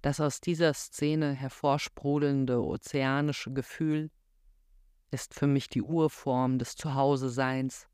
Das 0.00 0.20
aus 0.20 0.40
dieser 0.40 0.72
Szene 0.72 1.34
hervorsprudelnde 1.34 2.64
ozeanische 2.64 3.52
Gefühl 3.52 4.10
ist 5.10 5.34
für 5.34 5.46
mich 5.46 5.68
die 5.68 5.82
Urform 5.82 6.58
des 6.58 6.76
Zuhause-Seins. 6.76 7.86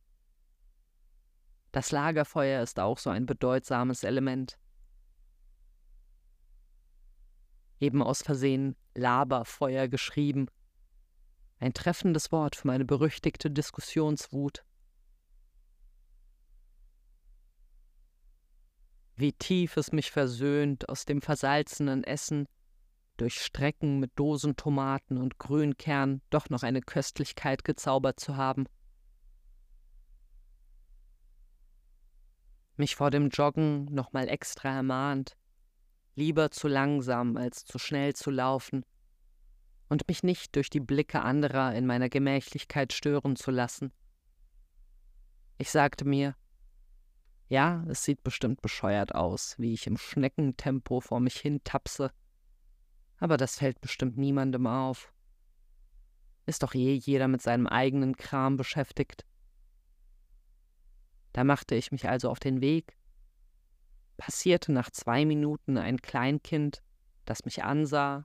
Das 1.72 1.90
Lagerfeuer 1.90 2.62
ist 2.62 2.78
auch 2.78 2.98
so 2.98 3.10
ein 3.10 3.26
bedeutsames 3.26 4.04
Element. 4.04 4.60
Eben 7.80 8.00
aus 8.00 8.22
Versehen 8.22 8.76
Laberfeuer 8.94 9.88
geschrieben– 9.88 10.46
ein 11.60 11.74
treffendes 11.74 12.32
Wort 12.32 12.56
für 12.56 12.66
meine 12.66 12.86
berüchtigte 12.86 13.50
Diskussionswut. 13.50 14.64
Wie 19.14 19.34
tief 19.34 19.76
es 19.76 19.92
mich 19.92 20.10
versöhnt, 20.10 20.88
aus 20.88 21.04
dem 21.04 21.20
versalzenen 21.20 22.02
Essen 22.02 22.48
durch 23.18 23.42
Strecken 23.42 24.00
mit 24.00 24.12
Dosentomaten 24.18 25.18
und 25.18 25.38
Grünkern 25.38 26.22
doch 26.30 26.48
noch 26.48 26.62
eine 26.62 26.80
Köstlichkeit 26.80 27.64
gezaubert 27.64 28.18
zu 28.18 28.38
haben. 28.38 28.64
Mich 32.76 32.96
vor 32.96 33.10
dem 33.10 33.28
Joggen 33.28 33.84
nochmal 33.84 34.26
extra 34.28 34.70
ermahnt, 34.70 35.36
lieber 36.14 36.50
zu 36.50 36.66
langsam 36.66 37.36
als 37.36 37.66
zu 37.66 37.78
schnell 37.78 38.14
zu 38.14 38.30
laufen 38.30 38.86
und 39.90 40.06
mich 40.06 40.22
nicht 40.22 40.54
durch 40.54 40.70
die 40.70 40.80
Blicke 40.80 41.20
anderer 41.20 41.74
in 41.74 41.84
meiner 41.84 42.08
Gemächlichkeit 42.08 42.92
stören 42.92 43.34
zu 43.34 43.50
lassen. 43.50 43.92
Ich 45.58 45.70
sagte 45.70 46.04
mir, 46.04 46.36
ja, 47.48 47.84
es 47.88 48.04
sieht 48.04 48.22
bestimmt 48.22 48.62
bescheuert 48.62 49.14
aus, 49.16 49.56
wie 49.58 49.74
ich 49.74 49.88
im 49.88 49.96
Schneckentempo 49.96 51.00
vor 51.00 51.18
mich 51.18 51.36
hin 51.36 51.60
tapse, 51.64 52.12
aber 53.18 53.36
das 53.36 53.58
fällt 53.58 53.80
bestimmt 53.80 54.16
niemandem 54.16 54.68
auf. 54.68 55.12
Ist 56.46 56.62
doch 56.62 56.74
eh 56.74 56.94
jeder 56.94 57.26
mit 57.26 57.42
seinem 57.42 57.66
eigenen 57.66 58.16
Kram 58.16 58.56
beschäftigt. 58.56 59.26
Da 61.32 61.42
machte 61.42 61.74
ich 61.74 61.90
mich 61.90 62.08
also 62.08 62.30
auf 62.30 62.38
den 62.38 62.60
Weg, 62.60 62.96
passierte 64.16 64.70
nach 64.70 64.90
zwei 64.90 65.24
Minuten 65.24 65.78
ein 65.78 66.00
Kleinkind, 66.00 66.80
das 67.24 67.44
mich 67.44 67.64
ansah, 67.64 68.24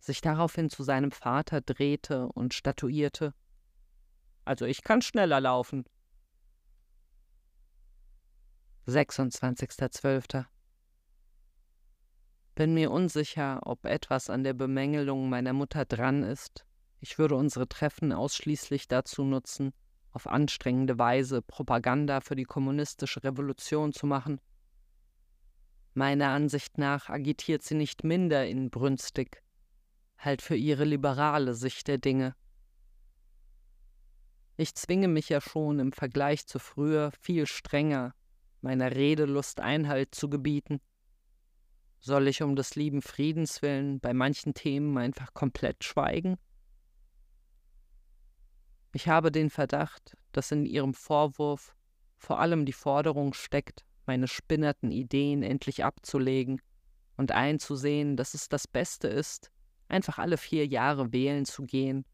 sich 0.00 0.20
daraufhin 0.20 0.70
zu 0.70 0.82
seinem 0.82 1.10
Vater 1.10 1.60
drehte 1.60 2.28
und 2.28 2.54
statuierte. 2.54 3.34
Also 4.44 4.64
ich 4.64 4.82
kann 4.82 5.02
schneller 5.02 5.40
laufen. 5.40 5.84
26.12. 8.86 10.46
Bin 12.54 12.74
mir 12.74 12.90
unsicher, 12.90 13.60
ob 13.64 13.84
etwas 13.84 14.30
an 14.30 14.42
der 14.42 14.54
Bemängelung 14.54 15.28
meiner 15.28 15.52
Mutter 15.52 15.84
dran 15.84 16.22
ist. 16.22 16.64
Ich 17.00 17.18
würde 17.18 17.36
unsere 17.36 17.68
Treffen 17.68 18.12
ausschließlich 18.12 18.88
dazu 18.88 19.24
nutzen, 19.24 19.72
auf 20.10 20.26
anstrengende 20.26 20.98
Weise 20.98 21.42
Propaganda 21.42 22.20
für 22.20 22.34
die 22.34 22.44
kommunistische 22.44 23.22
Revolution 23.22 23.92
zu 23.92 24.06
machen. 24.06 24.40
Meiner 25.94 26.30
Ansicht 26.30 26.78
nach 26.78 27.08
agitiert 27.08 27.62
sie 27.62 27.74
nicht 27.74 28.04
minder 28.04 28.46
inbrünstig, 28.46 29.42
halt 30.18 30.42
für 30.42 30.56
ihre 30.56 30.84
liberale 30.84 31.54
Sicht 31.54 31.88
der 31.88 31.98
Dinge. 31.98 32.34
Ich 34.56 34.74
zwinge 34.74 35.08
mich 35.08 35.28
ja 35.28 35.40
schon 35.40 35.78
im 35.78 35.92
Vergleich 35.92 36.46
zu 36.46 36.58
früher 36.58 37.12
viel 37.20 37.46
strenger 37.46 38.14
meiner 38.60 38.94
Redelust 38.94 39.60
Einhalt 39.60 40.14
zu 40.14 40.28
gebieten? 40.28 40.80
Soll 42.00 42.28
ich 42.28 42.42
um 42.42 42.56
des 42.56 42.74
lieben 42.74 43.02
Friedens 43.02 43.62
willen 43.62 44.00
bei 44.00 44.14
manchen 44.14 44.54
Themen 44.54 44.96
einfach 44.98 45.34
komplett 45.34 45.84
schweigen? 45.84 46.38
Ich 48.92 49.08
habe 49.08 49.30
den 49.30 49.50
Verdacht, 49.50 50.16
dass 50.32 50.52
in 50.52 50.64
Ihrem 50.64 50.94
Vorwurf 50.94 51.74
vor 52.16 52.40
allem 52.40 52.66
die 52.66 52.72
Forderung 52.72 53.34
steckt, 53.34 53.84
meine 54.06 54.28
spinnerten 54.28 54.90
Ideen 54.90 55.42
endlich 55.42 55.84
abzulegen 55.84 56.60
und 57.16 57.32
einzusehen, 57.32 58.16
dass 58.16 58.34
es 58.34 58.48
das 58.48 58.66
Beste 58.66 59.08
ist, 59.08 59.50
einfach 59.88 60.18
alle 60.18 60.36
vier 60.36 60.66
Jahre 60.66 61.12
wählen 61.12 61.44
zu 61.44 61.64
gehen 61.64 62.04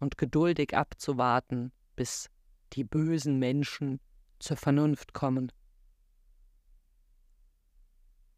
und 0.00 0.18
geduldig 0.18 0.76
abzuwarten, 0.76 1.72
bis 1.96 2.30
die 2.72 2.84
bösen 2.84 3.38
Menschen 3.38 4.00
zur 4.38 4.56
Vernunft 4.56 5.12
kommen. 5.12 5.52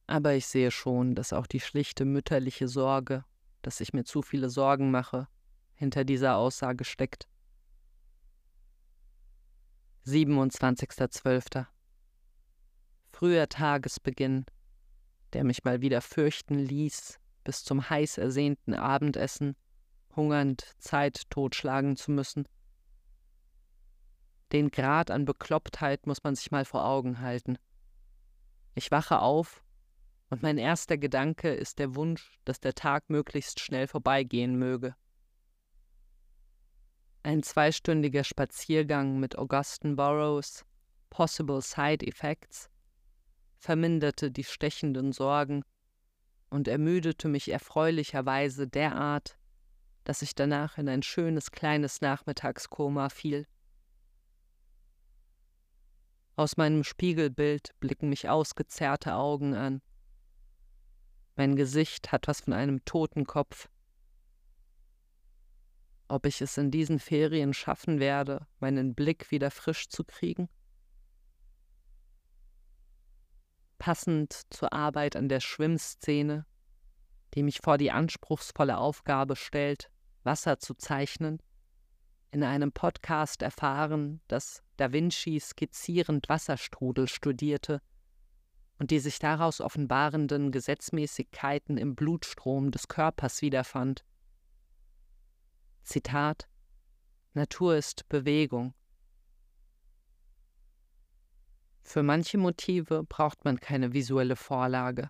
Aber 0.06 0.34
ich 0.34 0.46
sehe 0.46 0.70
schon, 0.70 1.14
dass 1.14 1.32
auch 1.32 1.46
die 1.46 1.60
schlichte 1.60 2.04
mütterliche 2.04 2.68
Sorge, 2.68 3.24
dass 3.62 3.80
ich 3.80 3.92
mir 3.92 4.04
zu 4.04 4.22
viele 4.22 4.50
Sorgen 4.50 4.90
mache, 4.90 5.26
hinter 5.74 6.04
dieser 6.04 6.36
Aussage 6.36 6.84
steckt. 6.84 7.26
27.12. 10.06 11.66
Früher 13.12 13.48
Tagesbeginn, 13.48 14.46
der 15.32 15.42
mich 15.42 15.64
mal 15.64 15.80
wieder 15.80 16.00
fürchten 16.00 16.58
ließ, 16.58 17.18
bis 17.46 17.62
zum 17.62 17.88
heiß 17.88 18.18
ersehnten 18.18 18.74
Abendessen, 18.74 19.54
hungernd 20.16 20.74
Zeit 20.78 21.30
totschlagen 21.30 21.96
zu 21.96 22.10
müssen. 22.10 22.48
Den 24.50 24.72
Grad 24.72 25.12
an 25.12 25.24
Beklopptheit 25.24 26.08
muss 26.08 26.24
man 26.24 26.34
sich 26.34 26.50
mal 26.50 26.64
vor 26.64 26.84
Augen 26.84 27.20
halten. 27.20 27.56
Ich 28.74 28.90
wache 28.90 29.20
auf 29.20 29.62
und 30.28 30.42
mein 30.42 30.58
erster 30.58 30.98
Gedanke 30.98 31.54
ist 31.54 31.78
der 31.78 31.94
Wunsch, 31.94 32.40
dass 32.44 32.58
der 32.58 32.74
Tag 32.74 33.10
möglichst 33.10 33.60
schnell 33.60 33.86
vorbeigehen 33.86 34.56
möge. 34.56 34.96
Ein 37.22 37.44
zweistündiger 37.44 38.24
Spaziergang 38.24 39.20
mit 39.20 39.38
Augustin 39.38 39.94
Burroughs 39.94 40.64
Possible 41.10 41.62
Side 41.62 42.04
Effects 42.04 42.70
verminderte 43.56 44.32
die 44.32 44.44
stechenden 44.44 45.12
Sorgen 45.12 45.62
und 46.50 46.68
ermüdete 46.68 47.28
mich 47.28 47.50
erfreulicherweise 47.50 48.68
derart, 48.68 49.38
dass 50.04 50.22
ich 50.22 50.34
danach 50.34 50.78
in 50.78 50.88
ein 50.88 51.02
schönes 51.02 51.50
kleines 51.50 52.00
Nachmittagskoma 52.00 53.08
fiel. 53.08 53.46
Aus 56.36 56.56
meinem 56.56 56.84
Spiegelbild 56.84 57.74
blicken 57.80 58.08
mich 58.08 58.28
ausgezerrte 58.28 59.14
Augen 59.14 59.54
an. 59.54 59.80
Mein 61.34 61.56
Gesicht 61.56 62.12
hat 62.12 62.28
was 62.28 62.42
von 62.42 62.52
einem 62.52 62.84
Totenkopf. 62.84 63.68
Ob 66.08 66.26
ich 66.26 66.40
es 66.40 66.56
in 66.56 66.70
diesen 66.70 67.00
Ferien 67.00 67.52
schaffen 67.52 67.98
werde, 67.98 68.46
meinen 68.60 68.94
Blick 68.94 69.30
wieder 69.30 69.50
frisch 69.50 69.88
zu 69.88 70.04
kriegen? 70.04 70.48
Passend 73.78 74.42
zur 74.50 74.72
Arbeit 74.72 75.16
an 75.16 75.28
der 75.28 75.40
Schwimmszene, 75.40 76.46
die 77.34 77.42
mich 77.42 77.60
vor 77.62 77.78
die 77.78 77.90
anspruchsvolle 77.90 78.78
Aufgabe 78.78 79.36
stellt, 79.36 79.90
Wasser 80.24 80.58
zu 80.58 80.74
zeichnen, 80.74 81.40
in 82.30 82.42
einem 82.42 82.72
Podcast 82.72 83.42
erfahren, 83.42 84.20
dass 84.28 84.62
Da 84.76 84.92
Vinci 84.92 85.40
skizzierend 85.40 86.28
Wasserstrudel 86.28 87.08
studierte 87.08 87.80
und 88.78 88.90
die 88.90 88.98
sich 88.98 89.18
daraus 89.18 89.60
offenbarenden 89.60 90.52
Gesetzmäßigkeiten 90.52 91.78
im 91.78 91.94
Blutstrom 91.94 92.70
des 92.70 92.88
Körpers 92.88 93.40
wiederfand. 93.42 94.04
Zitat 95.82 96.48
Natur 97.32 97.76
ist 97.76 98.08
Bewegung. 98.08 98.74
Für 101.86 102.02
manche 102.02 102.36
Motive 102.36 103.04
braucht 103.04 103.44
man 103.44 103.60
keine 103.60 103.92
visuelle 103.92 104.34
Vorlage. 104.34 105.08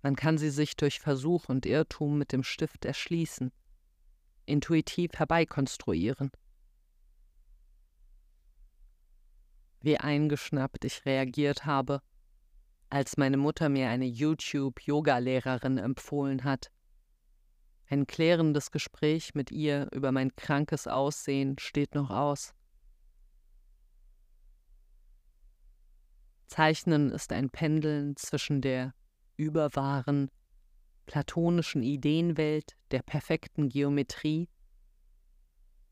Man 0.00 0.16
kann 0.16 0.38
sie 0.38 0.48
sich 0.48 0.74
durch 0.74 1.00
Versuch 1.00 1.50
und 1.50 1.66
Irrtum 1.66 2.16
mit 2.16 2.32
dem 2.32 2.42
Stift 2.42 2.86
erschließen, 2.86 3.52
intuitiv 4.46 5.12
herbeikonstruieren. 5.12 6.30
Wie 9.82 9.98
eingeschnappt 9.98 10.86
ich 10.86 11.04
reagiert 11.04 11.66
habe, 11.66 12.00
als 12.88 13.18
meine 13.18 13.36
Mutter 13.36 13.68
mir 13.68 13.90
eine 13.90 14.06
YouTube-Yoga-Lehrerin 14.06 15.76
empfohlen 15.76 16.44
hat. 16.44 16.70
Ein 17.90 18.06
klärendes 18.06 18.70
Gespräch 18.70 19.34
mit 19.34 19.50
ihr 19.50 19.90
über 19.92 20.10
mein 20.10 20.34
krankes 20.36 20.86
Aussehen 20.86 21.58
steht 21.58 21.94
noch 21.94 22.08
aus. 22.08 22.54
Zeichnen 26.46 27.10
ist 27.10 27.32
ein 27.32 27.50
Pendeln 27.50 28.16
zwischen 28.16 28.60
der 28.60 28.94
überwahren, 29.36 30.30
platonischen 31.06 31.82
Ideenwelt 31.82 32.76
der 32.90 33.02
perfekten 33.02 33.68
Geometrie 33.68 34.48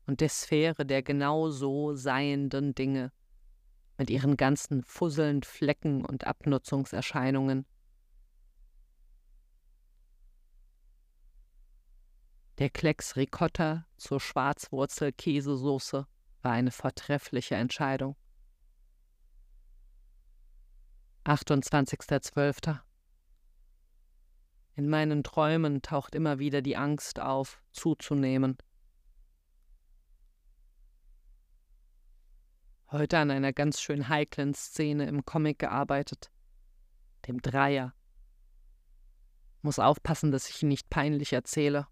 und 0.05 0.21
der 0.21 0.29
Sphäre 0.29 0.85
der 0.85 1.03
genau 1.03 1.49
so 1.49 1.93
seienden 1.93 2.75
Dinge 2.75 3.11
mit 3.97 4.09
ihren 4.09 4.37
ganzen 4.37 4.83
Fusseln, 4.83 5.43
Flecken 5.43 6.03
und 6.03 6.25
Abnutzungserscheinungen. 6.25 7.65
Der 12.59 12.69
Klecks 12.69 13.15
Ricotta 13.15 13.85
zur 13.97 14.19
Schwarzwurzel-Käsesoße 14.19 16.05
war 16.41 16.51
eine 16.51 16.71
vortreffliche 16.71 17.55
Entscheidung. 17.55 18.15
28.12. 21.25 22.79
In 24.75 24.89
meinen 24.89 25.23
Träumen 25.23 25.81
taucht 25.81 26.15
immer 26.15 26.39
wieder 26.39 26.61
die 26.61 26.75
Angst 26.75 27.19
auf, 27.19 27.61
zuzunehmen. 27.71 28.57
Heute 32.91 33.17
an 33.19 33.31
einer 33.31 33.53
ganz 33.53 33.81
schön 33.81 34.09
heiklen 34.09 34.53
Szene 34.53 35.07
im 35.07 35.23
Comic 35.23 35.59
gearbeitet. 35.59 36.29
Dem 37.27 37.41
Dreier. 37.41 37.93
Muss 39.61 39.79
aufpassen, 39.79 40.31
dass 40.31 40.49
ich 40.49 40.61
ihn 40.61 40.67
nicht 40.67 40.89
peinlich 40.89 41.31
erzähle. 41.31 41.87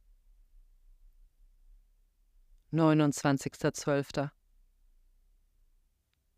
29.12. 2.73 4.29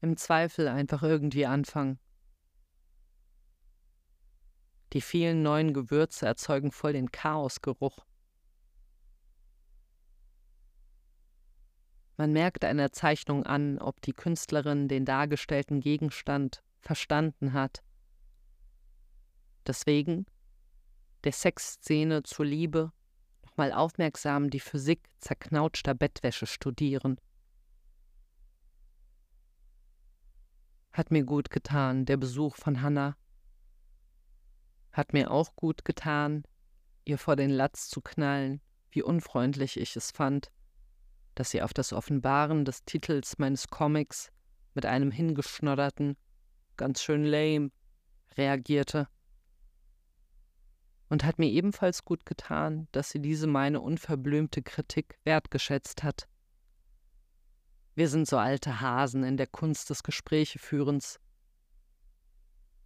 Im 0.02 0.18
Zweifel 0.18 0.68
einfach 0.68 1.02
irgendwie 1.02 1.46
anfangen. 1.46 2.00
Die 4.94 5.02
vielen 5.02 5.42
neuen 5.42 5.74
Gewürze 5.74 6.28
erzeugen 6.28 6.72
voll 6.72 6.94
den 6.94 7.12
Chaosgeruch. 7.12 8.06
Man 12.16 12.32
merkt 12.32 12.64
einer 12.64 12.92
Zeichnung 12.92 13.44
an, 13.44 13.80
ob 13.80 14.02
die 14.02 14.14
Künstlerin 14.14 14.88
den 14.88 15.04
dargestellten 15.04 15.80
Gegenstand 15.80 16.64
verstanden 16.80 17.54
hat. 17.54 17.84
Deswegen 19.66 20.28
der 21.24 21.32
Sexszene 21.32 22.22
zur 22.22 22.46
Liebe 22.46 22.92
nochmal 23.44 23.72
aufmerksam 23.72 24.52
die 24.52 24.60
Physik 24.60 25.10
zerknautschter 25.20 25.96
Bettwäsche 25.96 26.46
studieren. 26.46 27.20
Hat 30.92 31.10
mir 31.10 31.24
gut 31.24 31.50
getan, 31.50 32.06
der 32.06 32.18
Besuch 32.18 32.56
von 32.58 32.84
Hannah. 32.84 33.18
Hat 34.94 35.12
mir 35.12 35.32
auch 35.32 35.56
gut 35.56 35.86
getan, 35.86 36.44
ihr 37.04 37.18
vor 37.18 37.36
den 37.36 37.50
Latz 37.50 37.90
zu 37.90 38.00
knallen, 38.00 38.62
wie 38.92 39.02
unfreundlich 39.02 39.78
ich 39.78 39.96
es 39.96 40.12
fand, 40.12 40.52
dass 41.36 41.50
sie 41.50 41.64
auf 41.64 41.74
das 41.74 41.94
Offenbaren 41.94 42.64
des 42.64 42.86
Titels 42.86 43.40
meines 43.40 43.68
Comics 43.68 44.32
mit 44.76 44.86
einem 44.86 45.12
hingeschnodderten, 45.12 46.16
ganz 46.78 47.02
schön 47.02 47.26
lame, 47.26 47.72
reagierte. 48.38 49.08
Und 51.10 51.24
hat 51.24 51.40
mir 51.40 51.50
ebenfalls 51.50 52.06
gut 52.06 52.26
getan, 52.26 52.88
dass 52.92 53.10
sie 53.10 53.20
diese 53.20 53.48
meine 53.48 53.82
unverblümte 53.82 54.62
Kritik 54.62 55.20
wertgeschätzt 55.24 56.04
hat. 56.04 56.28
Wir 57.96 58.10
sind 58.10 58.28
so 58.28 58.38
alte 58.38 58.82
Hasen 58.82 59.24
in 59.24 59.38
der 59.38 59.46
Kunst 59.46 59.90
des 59.92 60.02
Gesprächeführens, 60.02 61.20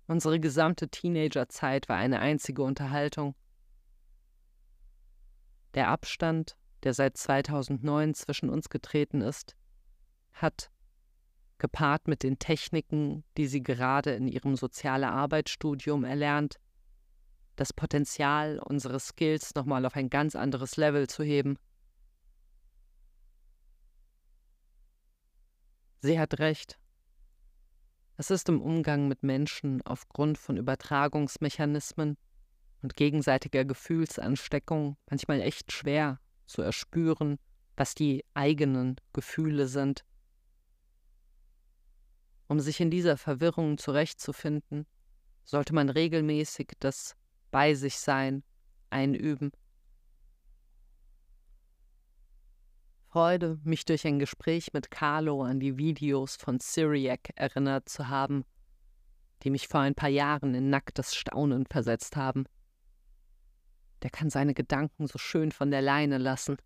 Unsere 0.07 0.39
gesamte 0.39 0.87
Teenagerzeit 0.87 1.89
war 1.89 1.97
eine 1.97 2.19
einzige 2.19 2.63
Unterhaltung. 2.63 3.35
Der 5.73 5.89
Abstand, 5.89 6.57
der 6.83 6.93
seit 6.93 7.17
2009 7.17 8.13
zwischen 8.13 8.49
uns 8.49 8.69
getreten 8.69 9.19
ist, 9.19 9.57
hat, 10.31 10.71
gepaart 11.57 12.07
mit 12.07 12.23
den 12.23 12.39
Techniken, 12.39 13.25
die 13.35 13.47
sie 13.47 13.61
gerade 13.61 14.11
in 14.11 14.27
ihrem 14.27 14.55
soziale 14.55 15.09
Arbeitsstudium 15.09 16.05
erlernt, 16.05 16.59
das 17.57 17.73
Potenzial, 17.73 18.59
unsere 18.59 18.99
Skills 18.99 19.55
nochmal 19.55 19.85
auf 19.85 19.95
ein 19.95 20.09
ganz 20.09 20.35
anderes 20.35 20.77
Level 20.77 21.07
zu 21.07 21.23
heben. 21.23 21.57
Sie 25.99 26.19
hat 26.19 26.39
recht. 26.39 26.79
Es 28.19 28.31
ist 28.31 28.49
im 28.49 28.61
Umgang 28.63 29.07
mit 29.07 29.21
Menschen 29.21 29.83
aufgrund 29.83 30.39
von 30.39 30.57
Übertragungsmechanismen 30.57 32.17
und 32.81 32.95
gegenseitiger 32.95 33.63
Gefühlsansteckung 33.63 34.97
manchmal 35.07 35.39
echt 35.41 35.71
schwer 35.71 36.19
zu 36.47 36.63
erspüren, 36.63 37.37
was 37.75 37.93
die 37.93 38.25
eigenen 38.33 38.95
Gefühle 39.13 39.67
sind. 39.67 40.03
Um 42.47 42.59
sich 42.59 42.79
in 42.79 42.89
dieser 42.89 43.17
Verwirrung 43.17 43.77
zurechtzufinden, 43.77 44.87
sollte 45.43 45.75
man 45.75 45.89
regelmäßig 45.89 46.71
das 46.79 47.15
Bei 47.51 47.75
sich 47.75 47.99
Sein 47.99 48.43
einüben. 48.89 49.51
Freude, 53.09 53.57
mich 53.63 53.85
durch 53.85 54.05
ein 54.05 54.19
Gespräch 54.19 54.73
mit 54.73 54.91
Carlo 54.91 55.41
an 55.41 55.61
die 55.61 55.77
Videos 55.77 56.35
von 56.35 56.59
Syriac 56.59 57.29
erinnert 57.35 57.87
zu 57.87 58.09
haben, 58.09 58.43
die 59.43 59.49
mich 59.49 59.69
vor 59.69 59.79
ein 59.79 59.95
paar 59.95 60.09
Jahren 60.09 60.53
in 60.53 60.69
nacktes 60.69 61.15
Staunen 61.15 61.65
versetzt 61.65 62.17
haben. 62.17 62.45
Der 64.03 64.09
kann 64.09 64.29
seine 64.29 64.53
Gedanken 64.53 65.07
so 65.07 65.17
schön 65.17 65.53
von 65.53 65.71
der 65.71 65.81
Leine 65.81 66.17
lassen. 66.17 66.57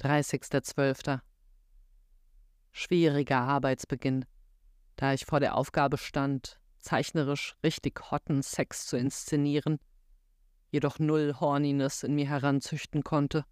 30.12. 0.00 1.20
Schwieriger 2.72 3.40
Arbeitsbeginn, 3.40 4.24
da 4.96 5.12
ich 5.12 5.26
vor 5.26 5.40
der 5.40 5.54
Aufgabe 5.54 5.98
stand, 5.98 6.60
zeichnerisch 6.78 7.56
richtig 7.62 8.10
hotten 8.10 8.42
Sex 8.42 8.86
zu 8.86 8.96
inszenieren 8.96 9.78
jedoch 10.70 10.98
null 10.98 11.34
Horniness 11.40 12.02
in 12.02 12.14
mir 12.14 12.28
heranzüchten 12.28 13.02
konnte. 13.02 13.44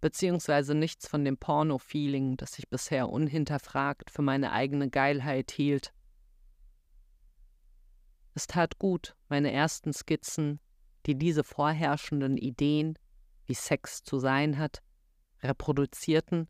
Beziehungsweise 0.00 0.74
nichts 0.74 1.06
von 1.06 1.24
dem 1.24 1.36
Porno-Feeling, 1.36 2.36
das 2.36 2.58
ich 2.58 2.68
bisher 2.68 3.10
unhinterfragt 3.10 4.10
für 4.10 4.22
meine 4.22 4.52
eigene 4.52 4.88
Geilheit 4.88 5.50
hielt. 5.50 5.92
Es 8.34 8.46
tat 8.46 8.78
gut, 8.78 9.14
meine 9.28 9.52
ersten 9.52 9.92
Skizzen, 9.92 10.60
die 11.06 11.16
diese 11.16 11.44
vorherrschenden 11.44 12.36
Ideen, 12.36 12.98
wie 13.46 13.54
Sex 13.54 14.02
zu 14.04 14.18
sein 14.18 14.58
hat, 14.58 14.82
reproduzierten, 15.42 16.48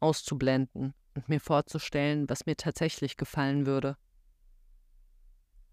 auszublenden 0.00 0.94
und 1.14 1.28
mir 1.28 1.40
vorzustellen, 1.40 2.28
was 2.28 2.46
mir 2.46 2.56
tatsächlich 2.56 3.16
gefallen 3.16 3.66
würde. 3.66 3.96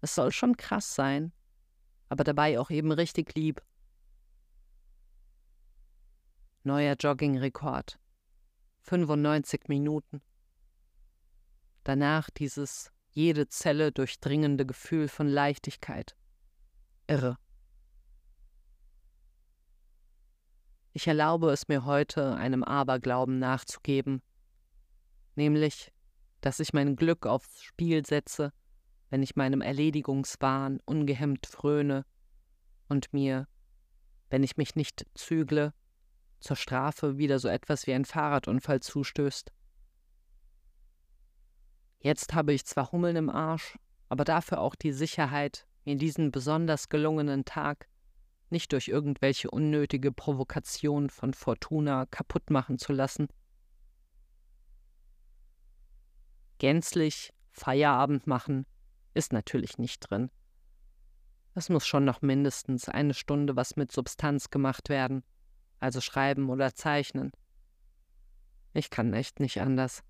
Es 0.00 0.14
soll 0.14 0.32
schon 0.32 0.56
krass 0.56 0.94
sein, 0.94 1.32
aber 2.14 2.22
dabei 2.22 2.60
auch 2.60 2.70
eben 2.70 2.92
richtig 2.92 3.34
lieb. 3.34 3.60
Neuer 6.62 6.94
Jogging-Rekord. 6.94 7.98
95 8.82 9.62
Minuten. 9.66 10.22
Danach 11.82 12.30
dieses 12.30 12.92
jede 13.10 13.48
Zelle 13.48 13.90
durchdringende 13.90 14.64
Gefühl 14.64 15.08
von 15.08 15.26
Leichtigkeit. 15.26 16.14
Irre. 17.08 17.36
Ich 20.92 21.08
erlaube 21.08 21.50
es 21.50 21.66
mir 21.66 21.84
heute, 21.84 22.36
einem 22.36 22.62
Aberglauben 22.62 23.40
nachzugeben, 23.40 24.22
nämlich, 25.34 25.92
dass 26.42 26.60
ich 26.60 26.72
mein 26.72 26.94
Glück 26.94 27.26
aufs 27.26 27.60
Spiel 27.60 28.06
setze 28.06 28.52
wenn 29.14 29.22
ich 29.22 29.36
meinem 29.36 29.60
Erledigungswahn 29.60 30.80
ungehemmt 30.86 31.46
fröne 31.46 32.04
und 32.88 33.12
mir, 33.12 33.46
wenn 34.28 34.42
ich 34.42 34.56
mich 34.56 34.74
nicht 34.74 35.06
zügle, 35.14 35.72
zur 36.40 36.56
Strafe 36.56 37.16
wieder 37.16 37.38
so 37.38 37.46
etwas 37.46 37.86
wie 37.86 37.92
ein 37.92 38.06
Fahrradunfall 38.06 38.80
zustößt. 38.80 39.52
Jetzt 42.00 42.34
habe 42.34 42.54
ich 42.54 42.64
zwar 42.64 42.90
Hummeln 42.90 43.14
im 43.14 43.30
Arsch, 43.30 43.78
aber 44.08 44.24
dafür 44.24 44.60
auch 44.60 44.74
die 44.74 44.90
Sicherheit, 44.90 45.68
mir 45.84 45.94
diesen 45.94 46.32
besonders 46.32 46.88
gelungenen 46.88 47.44
Tag 47.44 47.86
nicht 48.50 48.72
durch 48.72 48.88
irgendwelche 48.88 49.48
unnötige 49.48 50.10
Provokation 50.10 51.08
von 51.08 51.34
Fortuna 51.34 52.06
kaputt 52.06 52.50
machen 52.50 52.80
zu 52.80 52.92
lassen. 52.92 53.28
Gänzlich 56.58 57.32
Feierabend 57.52 58.26
machen 58.26 58.66
ist 59.14 59.32
natürlich 59.32 59.78
nicht 59.78 60.00
drin. 60.00 60.30
Es 61.54 61.68
muss 61.68 61.86
schon 61.86 62.04
noch 62.04 62.20
mindestens 62.20 62.88
eine 62.88 63.14
Stunde 63.14 63.54
was 63.54 63.76
mit 63.76 63.92
Substanz 63.92 64.50
gemacht 64.50 64.88
werden, 64.88 65.22
also 65.78 66.00
schreiben 66.00 66.50
oder 66.50 66.74
zeichnen. 66.74 67.30
Ich 68.72 68.90
kann 68.90 69.14
echt 69.14 69.38
nicht 69.38 69.60
anders. 69.60 70.02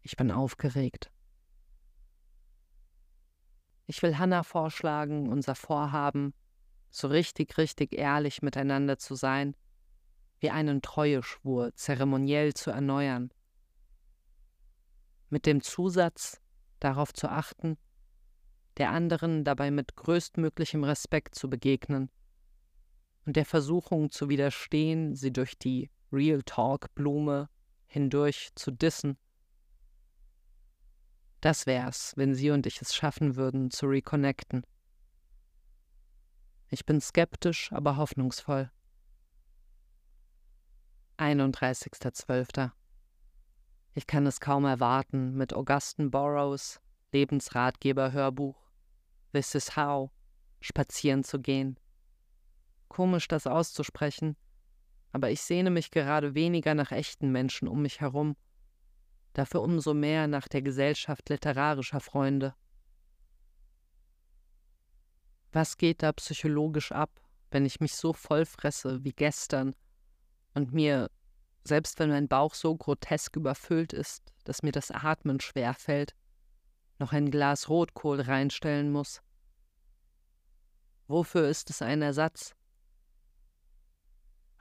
Ich 0.00 0.16
bin 0.16 0.30
aufgeregt. 0.30 1.10
Ich 3.86 4.02
will 4.02 4.16
Hannah 4.16 4.42
vorschlagen, 4.42 5.28
unser 5.28 5.54
Vorhaben, 5.54 6.32
so 6.88 7.08
richtig, 7.08 7.58
richtig 7.58 7.92
ehrlich 7.92 8.40
miteinander 8.40 8.96
zu 8.98 9.14
sein, 9.14 9.54
wie 10.38 10.50
einen 10.50 10.80
Treueschwur 10.80 11.74
zeremoniell 11.74 12.54
zu 12.54 12.70
erneuern 12.70 13.30
mit 15.30 15.46
dem 15.46 15.62
Zusatz, 15.62 16.40
darauf 16.80 17.12
zu 17.12 17.28
achten, 17.28 17.78
der 18.76 18.90
anderen 18.90 19.44
dabei 19.44 19.70
mit 19.70 19.96
größtmöglichem 19.96 20.84
Respekt 20.84 21.34
zu 21.34 21.48
begegnen 21.48 22.10
und 23.26 23.36
der 23.36 23.44
Versuchung 23.44 24.10
zu 24.10 24.28
widerstehen, 24.28 25.14
sie 25.14 25.32
durch 25.32 25.58
die 25.58 25.90
Real 26.12 26.42
Talk 26.42 26.94
Blume 26.94 27.48
hindurch 27.86 28.50
zu 28.54 28.70
dissen. 28.70 29.18
Das 31.40 31.66
wär's, 31.66 32.12
wenn 32.16 32.34
sie 32.34 32.50
und 32.50 32.66
ich 32.66 32.80
es 32.82 32.94
schaffen 32.94 33.36
würden, 33.36 33.70
zu 33.70 33.86
reconnecten. 33.86 34.64
Ich 36.68 36.84
bin 36.86 37.00
skeptisch, 37.00 37.72
aber 37.72 37.96
hoffnungsvoll. 37.96 38.70
31.12. 41.18 42.70
Ich 43.94 44.06
kann 44.06 44.26
es 44.26 44.40
kaum 44.40 44.64
erwarten, 44.64 45.34
mit 45.34 45.52
Augustin 45.52 46.10
Burroughs 46.10 46.80
Lebensratgeber-Hörbuch 47.12 48.56
This 49.32 49.54
is 49.54 49.76
How 49.76 50.10
spazieren 50.60 51.24
zu 51.24 51.40
gehen. 51.40 51.78
Komisch, 52.88 53.26
das 53.28 53.46
auszusprechen, 53.46 54.36
aber 55.12 55.30
ich 55.30 55.40
sehne 55.40 55.70
mich 55.70 55.90
gerade 55.90 56.34
weniger 56.34 56.74
nach 56.74 56.92
echten 56.92 57.32
Menschen 57.32 57.66
um 57.66 57.82
mich 57.82 58.00
herum, 58.00 58.36
dafür 59.32 59.62
umso 59.62 59.94
mehr 59.94 60.26
nach 60.26 60.48
der 60.48 60.62
Gesellschaft 60.62 61.28
literarischer 61.28 62.00
Freunde. 62.00 62.54
Was 65.52 65.76
geht 65.76 66.02
da 66.02 66.12
psychologisch 66.12 66.92
ab, 66.92 67.20
wenn 67.50 67.66
ich 67.66 67.80
mich 67.80 67.94
so 67.94 68.12
vollfresse 68.12 69.02
wie 69.02 69.12
gestern 69.12 69.74
und 70.54 70.72
mir, 70.72 71.10
selbst 71.64 71.98
wenn 71.98 72.10
mein 72.10 72.28
Bauch 72.28 72.54
so 72.54 72.76
grotesk 72.76 73.36
überfüllt 73.36 73.92
ist, 73.92 74.32
dass 74.44 74.62
mir 74.62 74.72
das 74.72 74.90
Atmen 74.90 75.40
schwer 75.40 75.74
fällt, 75.74 76.14
noch 76.98 77.12
ein 77.12 77.30
Glas 77.30 77.68
Rotkohl 77.68 78.20
reinstellen 78.20 78.90
muss? 78.90 79.22
Wofür 81.06 81.48
ist 81.48 81.70
es 81.70 81.82
ein 81.82 82.02
Ersatz? 82.02 82.54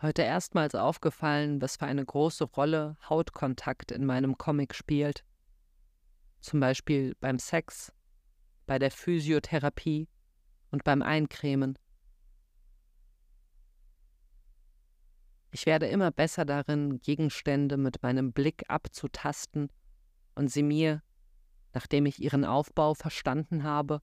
Heute 0.01 0.21
erstmals 0.21 0.75
aufgefallen, 0.75 1.61
was 1.61 1.75
für 1.75 1.85
eine 1.85 2.05
große 2.05 2.45
Rolle 2.45 2.95
Hautkontakt 3.09 3.91
in 3.91 4.05
meinem 4.05 4.37
Comic 4.37 4.73
spielt. 4.73 5.25
Zum 6.39 6.61
Beispiel 6.61 7.15
beim 7.19 7.37
Sex, 7.37 7.91
bei 8.65 8.79
der 8.79 8.91
Physiotherapie 8.91 10.07
und 10.71 10.85
beim 10.85 11.01
Eincremen. 11.01 11.77
Ich 15.51 15.65
werde 15.65 15.87
immer 15.87 16.11
besser 16.11 16.45
darin, 16.45 16.99
Gegenstände 16.99 17.77
mit 17.77 18.03
meinem 18.03 18.33
Blick 18.33 18.63
abzutasten 18.67 19.71
und 20.35 20.49
sie 20.49 20.63
mir, 20.63 21.01
nachdem 21.73 22.05
ich 22.05 22.19
ihren 22.19 22.45
Aufbau 22.45 22.93
verstanden 22.93 23.63
habe, 23.63 24.01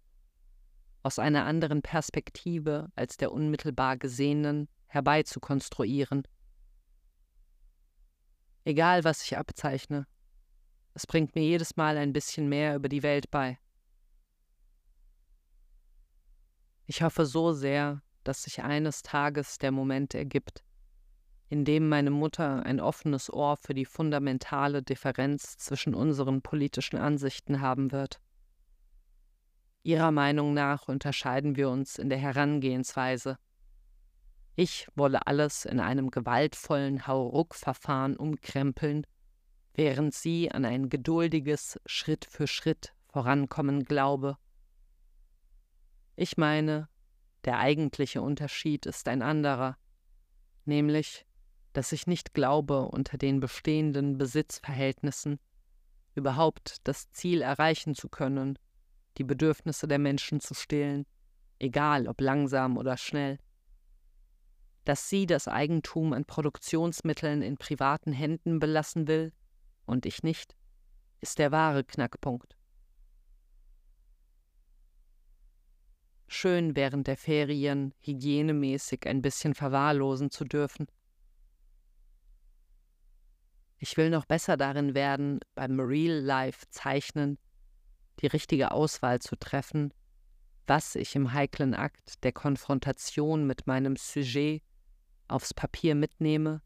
aus 1.03 1.21
einer 1.21 1.45
anderen 1.45 1.83
Perspektive 1.83 2.91
als 2.97 3.17
der 3.17 3.31
unmittelbar 3.31 3.97
gesehenen 3.97 4.69
herbeizukonstruieren. 4.89 6.27
Egal, 8.65 9.05
was 9.05 9.23
ich 9.23 9.39
abzeichne, 9.39 10.09
es 10.95 11.07
bringt 11.07 11.37
mir 11.37 11.45
jedes 11.45 11.77
Mal 11.77 11.97
ein 11.97 12.13
bisschen 12.13 12.49
mehr 12.49 12.75
über 12.75 12.89
die 12.89 13.05
Welt 13.05 13.31
bei. 13.31 13.59
Ich 16.87 17.03
hoffe 17.03 17.27
so 17.27 17.53
sehr, 17.53 18.03
dass 18.25 18.43
sich 18.43 18.63
eines 18.63 19.03
Tages 19.03 19.59
der 19.59 19.71
Moment 19.71 20.15
ergibt, 20.15 20.65
in 21.49 21.65
dem 21.65 21.89
meine 21.89 22.11
Mutter 22.11 22.65
ein 22.65 22.81
offenes 22.81 23.33
Ohr 23.33 23.57
für 23.57 23.75
die 23.75 23.85
fundamentale 23.85 24.83
Differenz 24.83 25.57
zwischen 25.59 25.95
unseren 25.95 26.43
politischen 26.43 26.97
Ansichten 26.97 27.61
haben 27.61 27.93
wird. 27.93 28.21
Ihrer 29.83 30.11
Meinung 30.11 30.53
nach 30.53 30.89
unterscheiden 30.89 31.55
wir 31.55 31.71
uns 31.71 31.99
in 31.99 32.09
der 32.09 32.19
Herangehensweise. 32.19 33.39
Ich 34.57 34.89
wolle 34.97 35.27
alles 35.29 35.65
in 35.65 35.79
einem 35.79 36.11
gewaltvollen 36.11 37.07
Hauruck-Verfahren 37.07 38.17
umkrempeln, 38.17 39.07
während 39.75 40.15
sie 40.15 40.51
an 40.51 40.65
ein 40.65 40.89
geduldiges 40.89 41.79
Schritt 41.87 42.25
für 42.25 42.49
Schritt 42.49 42.95
vorankommen 43.07 43.85
glaube. 43.85 44.39
Ich 46.17 46.37
meine, 46.37 46.89
der 47.45 47.59
eigentliche 47.59 48.23
Unterschied 48.23 48.87
ist 48.87 49.07
ein 49.07 49.23
anderer, 49.23 49.77
nämlich, 50.65 51.27
dass 51.77 51.93
ich 51.93 52.07
nicht 52.07 52.33
glaube, 52.33 52.87
unter 52.87 53.19
den 53.19 53.39
bestehenden 53.39 54.17
Besitzverhältnissen 54.17 55.39
überhaupt 56.15 56.79
das 56.85 57.11
Ziel 57.11 57.43
erreichen 57.43 57.95
zu 57.95 58.09
können, 58.09 58.59
die 59.19 59.25
Bedürfnisse 59.25 59.87
der 59.87 59.99
Menschen 59.99 60.41
zu 60.41 60.55
stillen, 60.55 61.05
egal 61.59 62.09
ob 62.09 62.23
langsam 62.23 62.79
oder 62.79 62.97
schnell. 62.97 63.39
Dass 64.87 65.11
sie 65.11 65.27
das 65.27 65.49
Eigentum 65.49 66.15
an 66.15 66.25
Produktionsmitteln 66.25 67.43
in 67.43 67.59
privaten 67.59 68.13
Händen 68.13 68.59
belassen 68.59 69.07
will 69.07 69.35
und 69.85 70.07
ich 70.07 70.23
nicht, 70.23 70.57
ist 71.21 71.39
der 71.39 71.53
wahre 71.53 71.85
Knackpunkt. 71.85 72.57
Schön 76.27 76.75
während 76.75 77.07
der 77.07 77.19
Ferien 77.19 77.93
hygienemäßig 78.01 79.07
ein 79.07 79.21
bisschen 79.21 79.55
verwahrlosen 79.55 80.31
zu 80.31 80.45
dürfen. 80.45 80.87
Ich 83.79 83.97
will 83.97 84.11
noch 84.11 84.25
besser 84.25 84.57
darin 84.57 84.95
werden, 84.95 85.41
beim 85.55 85.79
Real-Life-Zeichnen 85.79 87.39
die 88.21 88.27
richtige 88.27 88.71
Auswahl 88.71 89.21
zu 89.21 89.37
treffen, 89.37 89.93
was 90.67 90.95
ich 90.95 91.15
im 91.15 91.33
heiklen 91.33 91.75
Akt 91.75 92.25
der 92.25 92.33
Konfrontation 92.33 93.47
mit 93.47 93.67
meinem 93.67 93.97
Sujet 93.97 94.63
aufs 95.29 95.53
Papier 95.53 95.95
mitnehme 95.95 96.63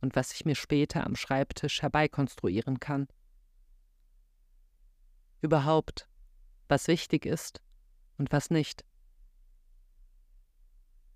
und 0.00 0.16
was 0.16 0.32
ich 0.32 0.44
mir 0.44 0.54
später 0.54 1.04
am 1.04 1.16
Schreibtisch 1.16 1.82
herbeikonstruieren 1.82 2.80
kann. 2.80 3.08
Überhaupt, 5.42 6.08
was 6.68 6.88
wichtig 6.88 7.26
ist 7.26 7.60
und 8.16 8.32
was 8.32 8.50
nicht. 8.50 8.84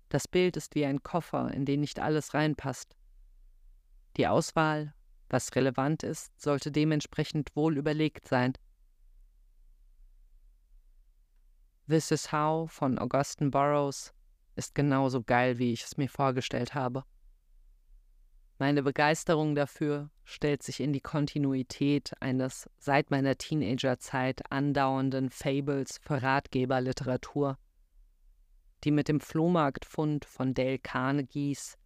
Das 0.09 0.27
Bild 0.27 0.57
ist 0.57 0.75
wie 0.75 0.85
ein 0.85 1.03
Koffer, 1.03 1.51
in 1.53 1.65
den 1.65 1.79
nicht 1.79 1.99
alles 1.99 2.33
reinpasst. 2.33 2.95
Die 4.17 4.27
Auswahl, 4.27 4.93
was 5.31 5.55
relevant 5.55 6.03
ist, 6.03 6.39
sollte 6.39 6.71
dementsprechend 6.71 7.55
wohl 7.55 7.77
überlegt 7.77 8.27
sein. 8.27 8.53
This 11.87 12.11
is 12.11 12.31
How 12.31 12.71
von 12.71 12.97
Augustin 12.99 13.51
Burroughs 13.51 14.13
ist 14.55 14.75
genauso 14.75 15.23
geil, 15.23 15.57
wie 15.57 15.73
ich 15.73 15.83
es 15.83 15.97
mir 15.97 16.09
vorgestellt 16.09 16.73
habe. 16.73 17.03
Meine 18.59 18.83
Begeisterung 18.83 19.55
dafür 19.55 20.11
stellt 20.23 20.61
sich 20.61 20.81
in 20.81 20.93
die 20.93 21.01
Kontinuität 21.01 22.13
eines 22.19 22.69
seit 22.77 23.09
meiner 23.09 23.35
Teenagerzeit 23.35 24.41
andauernden 24.51 25.31
Fables 25.31 25.97
für 25.97 26.21
Ratgeberliteratur, 26.21 27.57
die 28.83 28.91
mit 28.91 29.07
dem 29.07 29.19
Flohmarktfund 29.19 30.25
von 30.25 30.53
Dale 30.53 30.79
Carnegies 30.79 31.77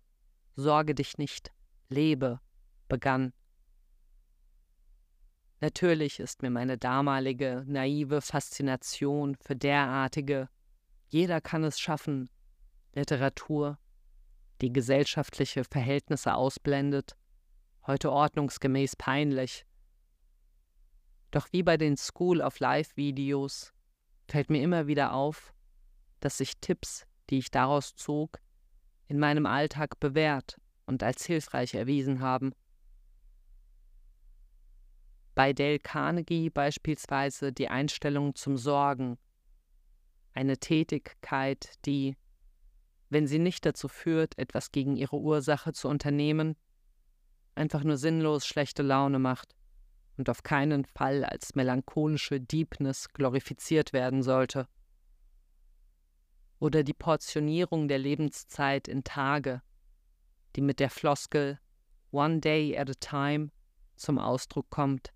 Sorge 0.58 0.96
dich 0.96 1.18
nicht, 1.18 1.52
lebe 1.90 2.40
begann 2.88 3.34
Natürlich 5.62 6.20
ist 6.20 6.42
mir 6.42 6.52
meine 6.52 6.78
damalige, 6.78 7.64
naive 7.66 8.22
Faszination 8.22 9.36
für 9.42 9.56
derartige, 9.56 10.50
jeder 11.08 11.40
kann 11.42 11.64
es 11.64 11.80
schaffen, 11.80 12.30
Literatur, 12.94 13.80
die 14.62 14.72
gesellschaftliche 14.72 15.64
Verhältnisse 15.64 16.36
ausblendet, 16.36 17.16
heute 17.88 18.12
ordnungsgemäß 18.12 18.96
peinlich. 18.96 19.66
Doch 21.32 21.48
wie 21.52 21.64
bei 21.64 21.78
den 21.78 21.98
School 21.98 22.42
of 22.42 22.60
Life 22.60 22.92
Videos 22.96 23.74
fällt 24.28 24.50
mir 24.50 24.62
immer 24.62 24.88
wieder 24.88 25.14
auf, 25.14 25.54
dass 26.20 26.38
sich 26.38 26.60
Tipps, 26.60 27.06
die 27.30 27.40
ich 27.40 27.50
daraus 27.50 27.96
zog, 27.96 28.40
in 29.08 29.20
meinem 29.20 29.46
Alltag 29.46 30.00
bewährt 30.00 30.60
und 30.86 31.02
als 31.02 31.26
hilfreich 31.26 31.74
erwiesen 31.74 32.20
haben. 32.20 32.54
Bei 35.36 35.52
Dale 35.52 35.80
Carnegie 35.80 36.50
beispielsweise 36.50 37.52
die 37.52 37.68
Einstellung 37.68 38.36
zum 38.36 38.56
Sorgen, 38.58 39.18
eine 40.34 40.58
Tätigkeit, 40.58 41.74
die, 41.86 42.16
wenn 43.10 43.28
sie 43.28 43.40
nicht 43.40 43.66
dazu 43.66 43.90
führt, 43.90 44.38
etwas 44.38 44.72
gegen 44.72 44.96
ihre 44.96 45.18
Ursache 45.18 45.74
zu 45.74 45.90
unternehmen, 45.90 46.56
einfach 47.54 47.84
nur 47.84 47.98
sinnlos 47.98 48.46
schlechte 48.46 48.82
Laune 48.82 49.20
macht 49.20 49.56
und 50.18 50.30
auf 50.30 50.44
keinen 50.44 50.86
Fall 50.86 51.26
als 51.26 51.56
melancholische 51.56 52.40
Deepness 52.40 53.10
glorifiziert 53.10 53.92
werden 53.92 54.24
sollte. 54.24 54.70
Oder 56.60 56.84
die 56.84 56.94
Portionierung 56.94 57.90
der 57.90 58.00
Lebenszeit 58.00 58.88
in 58.88 59.04
Tage, 59.04 59.62
die 60.56 60.62
mit 60.62 60.80
der 60.80 60.90
Floskel 60.90 61.60
One 62.12 62.40
Day 62.40 62.78
at 62.78 62.90
a 62.90 62.94
Time 62.94 63.52
zum 63.98 64.18
Ausdruck 64.18 64.70
kommt. 64.70 65.15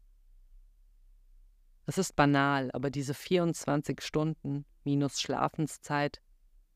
Es 1.90 1.98
ist 1.98 2.16
banal, 2.16 2.70
aber 2.74 2.92
diese 2.92 3.16
24 3.16 4.02
Stunden 4.02 4.64
minus 4.84 5.20
Schlafenszeit 5.20 6.22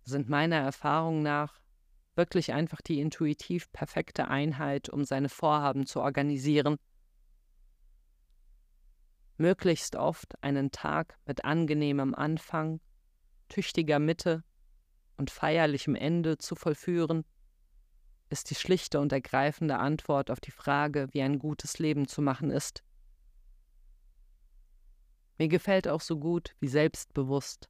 sind 0.01 0.27
meiner 0.27 0.55
Erfahrung 0.55 1.21
nach 1.21 1.61
wirklich 2.15 2.51
einfach 2.51 2.81
die 2.81 2.99
intuitiv 2.99 3.71
perfekte 3.71 4.27
Einheit, 4.27 4.89
um 4.89 5.05
seine 5.05 5.29
Vorhaben 5.29 5.85
zu 5.85 6.01
organisieren. 6.01 6.77
Möglichst 9.37 9.95
oft 9.95 10.33
einen 10.43 10.71
Tag 10.71 11.19
mit 11.27 11.45
angenehmem 11.45 12.15
Anfang, 12.15 12.79
tüchtiger 13.49 13.99
Mitte 13.99 14.43
und 15.17 15.29
feierlichem 15.29 15.93
Ende 15.93 16.39
zu 16.39 16.55
vollführen, 16.55 17.23
ist 18.31 18.49
die 18.49 18.55
schlichte 18.55 18.99
und 18.99 19.11
ergreifende 19.11 19.77
Antwort 19.77 20.31
auf 20.31 20.39
die 20.39 20.49
Frage, 20.49 21.07
wie 21.11 21.21
ein 21.21 21.37
gutes 21.37 21.77
Leben 21.77 22.07
zu 22.07 22.23
machen 22.23 22.49
ist. 22.49 22.83
Mir 25.37 25.47
gefällt 25.47 25.87
auch 25.87 26.01
so 26.01 26.19
gut 26.19 26.55
wie 26.59 26.67
selbstbewusst, 26.67 27.69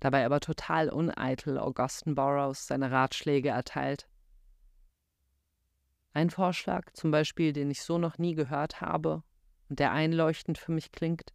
dabei 0.00 0.24
aber 0.24 0.40
total 0.40 0.88
uneitel 0.88 1.58
Augustin 1.58 2.14
Burroughs 2.14 2.66
seine 2.66 2.90
Ratschläge 2.90 3.48
erteilt. 3.48 4.08
Ein 6.14 6.30
Vorschlag 6.30 6.92
zum 6.92 7.10
Beispiel, 7.10 7.52
den 7.52 7.70
ich 7.70 7.82
so 7.82 7.98
noch 7.98 8.18
nie 8.18 8.34
gehört 8.34 8.80
habe 8.80 9.22
und 9.68 9.78
der 9.78 9.92
einleuchtend 9.92 10.58
für 10.58 10.72
mich 10.72 10.92
klingt. 10.92 11.32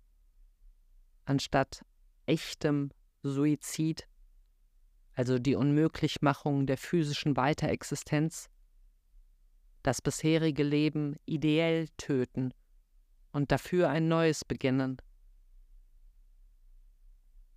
Anstatt 1.25 1.83
echtem 2.27 2.91
Suizid, 3.23 4.07
also 5.13 5.39
die 5.39 5.55
Unmöglichmachung 5.55 6.67
der 6.67 6.77
physischen 6.77 7.35
Weiterexistenz, 7.35 8.49
das 9.81 10.01
bisherige 10.01 10.63
Leben 10.63 11.15
ideell 11.25 11.87
töten 11.97 12.53
und 13.31 13.51
dafür 13.51 13.89
ein 13.89 14.07
neues 14.07 14.45
beginnen. 14.45 14.97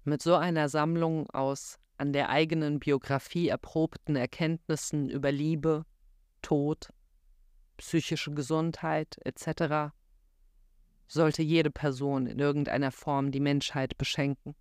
Mit 0.04 0.22
so 0.22 0.34
einer 0.34 0.68
Sammlung 0.68 1.28
aus 1.30 1.78
an 1.98 2.14
der 2.14 2.30
eigenen 2.30 2.80
Biografie 2.80 3.48
erprobten 3.48 4.16
Erkenntnissen 4.16 5.10
über 5.10 5.30
Liebe, 5.30 5.84
Tod, 6.40 6.88
psychische 7.76 8.32
Gesundheit 8.32 9.18
etc. 9.24 9.92
sollte 11.06 11.42
jede 11.42 11.70
Person 11.70 12.26
in 12.26 12.38
irgendeiner 12.38 12.92
Form 12.92 13.30
die 13.30 13.40
Menschheit 13.40 13.98
beschenken. 13.98 14.54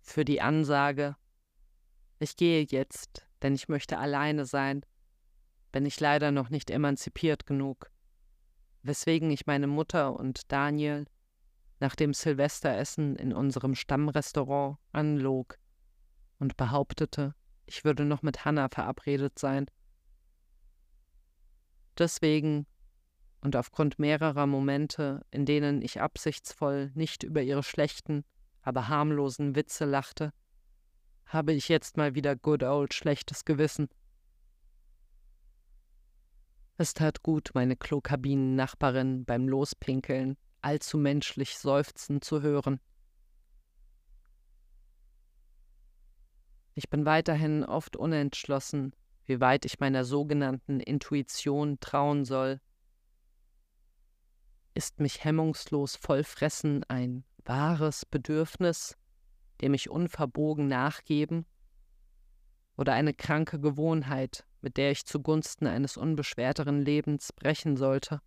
Für 0.00 0.24
die 0.24 0.40
Ansage, 0.40 1.14
ich 2.18 2.36
gehe 2.36 2.66
jetzt, 2.68 3.28
denn 3.42 3.54
ich 3.54 3.68
möchte 3.68 3.98
alleine 3.98 4.44
sein, 4.44 4.84
bin 5.70 5.86
ich 5.86 6.00
leider 6.00 6.32
noch 6.32 6.50
nicht 6.50 6.70
emanzipiert 6.70 7.46
genug, 7.46 7.90
weswegen 8.82 9.30
ich 9.30 9.46
meine 9.46 9.68
Mutter 9.68 10.18
und 10.18 10.50
Daniel 10.50 11.06
nach 11.82 11.96
dem 11.96 12.14
Silvesteressen 12.14 13.16
in 13.16 13.32
unserem 13.32 13.74
Stammrestaurant 13.74 14.78
anlog 14.92 15.58
und 16.38 16.56
behauptete, 16.56 17.34
ich 17.66 17.84
würde 17.84 18.04
noch 18.04 18.22
mit 18.22 18.44
Hannah 18.44 18.68
verabredet 18.68 19.36
sein. 19.36 19.66
Deswegen 21.98 22.66
und 23.40 23.56
aufgrund 23.56 23.98
mehrerer 23.98 24.46
Momente, 24.46 25.26
in 25.32 25.44
denen 25.44 25.82
ich 25.82 26.00
absichtsvoll 26.00 26.92
nicht 26.94 27.24
über 27.24 27.42
ihre 27.42 27.64
schlechten, 27.64 28.24
aber 28.60 28.86
harmlosen 28.86 29.56
Witze 29.56 29.84
lachte, 29.84 30.32
habe 31.26 31.52
ich 31.52 31.68
jetzt 31.68 31.96
mal 31.96 32.14
wieder 32.14 32.36
good 32.36 32.62
old 32.62 32.94
schlechtes 32.94 33.44
Gewissen. 33.44 33.88
Es 36.76 36.94
tat 36.94 37.24
gut, 37.24 37.50
meine 37.54 37.74
Klokabinen-Nachbarin 37.74 39.24
beim 39.24 39.48
Lospinkeln 39.48 40.36
allzu 40.62 40.98
menschlich 40.98 41.58
seufzen 41.58 42.22
zu 42.22 42.42
hören. 42.42 42.80
Ich 46.74 46.88
bin 46.88 47.04
weiterhin 47.04 47.64
oft 47.64 47.96
unentschlossen, 47.96 48.94
wie 49.26 49.40
weit 49.40 49.64
ich 49.64 49.78
meiner 49.78 50.04
sogenannten 50.04 50.80
Intuition 50.80 51.78
trauen 51.80 52.24
soll. 52.24 52.60
Ist 54.74 55.00
mich 55.00 55.22
hemmungslos 55.22 55.96
vollfressen 55.96 56.82
ein 56.84 57.24
wahres 57.44 58.06
Bedürfnis, 58.06 58.96
dem 59.60 59.74
ich 59.74 59.90
unverbogen 59.90 60.66
nachgeben? 60.66 61.44
Oder 62.78 62.94
eine 62.94 63.12
kranke 63.12 63.60
Gewohnheit, 63.60 64.46
mit 64.62 64.78
der 64.78 64.92
ich 64.92 65.04
zugunsten 65.04 65.66
eines 65.66 65.98
unbeschwerteren 65.98 66.80
Lebens 66.80 67.34
brechen 67.34 67.76
sollte? 67.76 68.22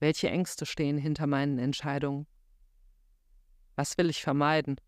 Welche 0.00 0.30
Ängste 0.30 0.64
stehen 0.64 0.96
hinter 0.96 1.26
meinen 1.26 1.58
Entscheidungen? 1.58 2.26
Was 3.76 3.96
will 3.98 4.08
ich 4.08 4.22
vermeiden? 4.22 4.80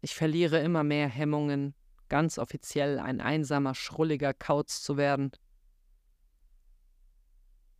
Ich 0.00 0.14
verliere 0.14 0.58
immer 0.58 0.82
mehr 0.82 1.08
Hemmungen, 1.08 1.74
ganz 2.08 2.36
offiziell 2.36 2.98
ein 2.98 3.20
einsamer, 3.20 3.74
schrulliger 3.74 4.34
Kauz 4.34 4.82
zu 4.82 4.96
werden. 4.96 5.30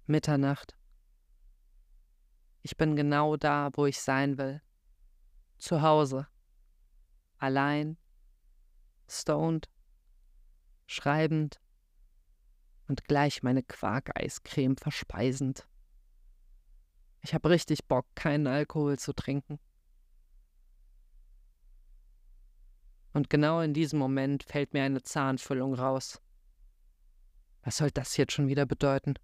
Mitternacht. 0.06 0.76
Ich 2.62 2.76
bin 2.76 2.94
genau 2.94 3.36
da, 3.36 3.70
wo 3.74 3.86
ich 3.86 4.00
sein 4.00 4.38
will. 4.38 4.62
Zu 5.58 5.82
Hause. 5.82 6.28
Allein. 7.38 7.98
Stoned. 9.08 9.68
Schreibend. 10.86 11.60
Und 12.86 13.04
gleich 13.04 13.42
meine 13.42 13.62
Quark-Eiscreme 13.62 14.76
verspeisend. 14.76 15.66
Ich 17.22 17.32
habe 17.32 17.48
richtig 17.48 17.86
Bock, 17.86 18.06
keinen 18.14 18.46
Alkohol 18.46 18.98
zu 18.98 19.14
trinken. 19.14 19.58
Und 23.14 23.30
genau 23.30 23.60
in 23.60 23.72
diesem 23.72 23.98
Moment 23.98 24.42
fällt 24.42 24.74
mir 24.74 24.82
eine 24.82 25.02
Zahnfüllung 25.02 25.74
raus. 25.74 26.20
Was 27.62 27.78
soll 27.78 27.90
das 27.90 28.16
jetzt 28.16 28.32
schon 28.32 28.48
wieder 28.48 28.66
bedeuten? 28.66 29.14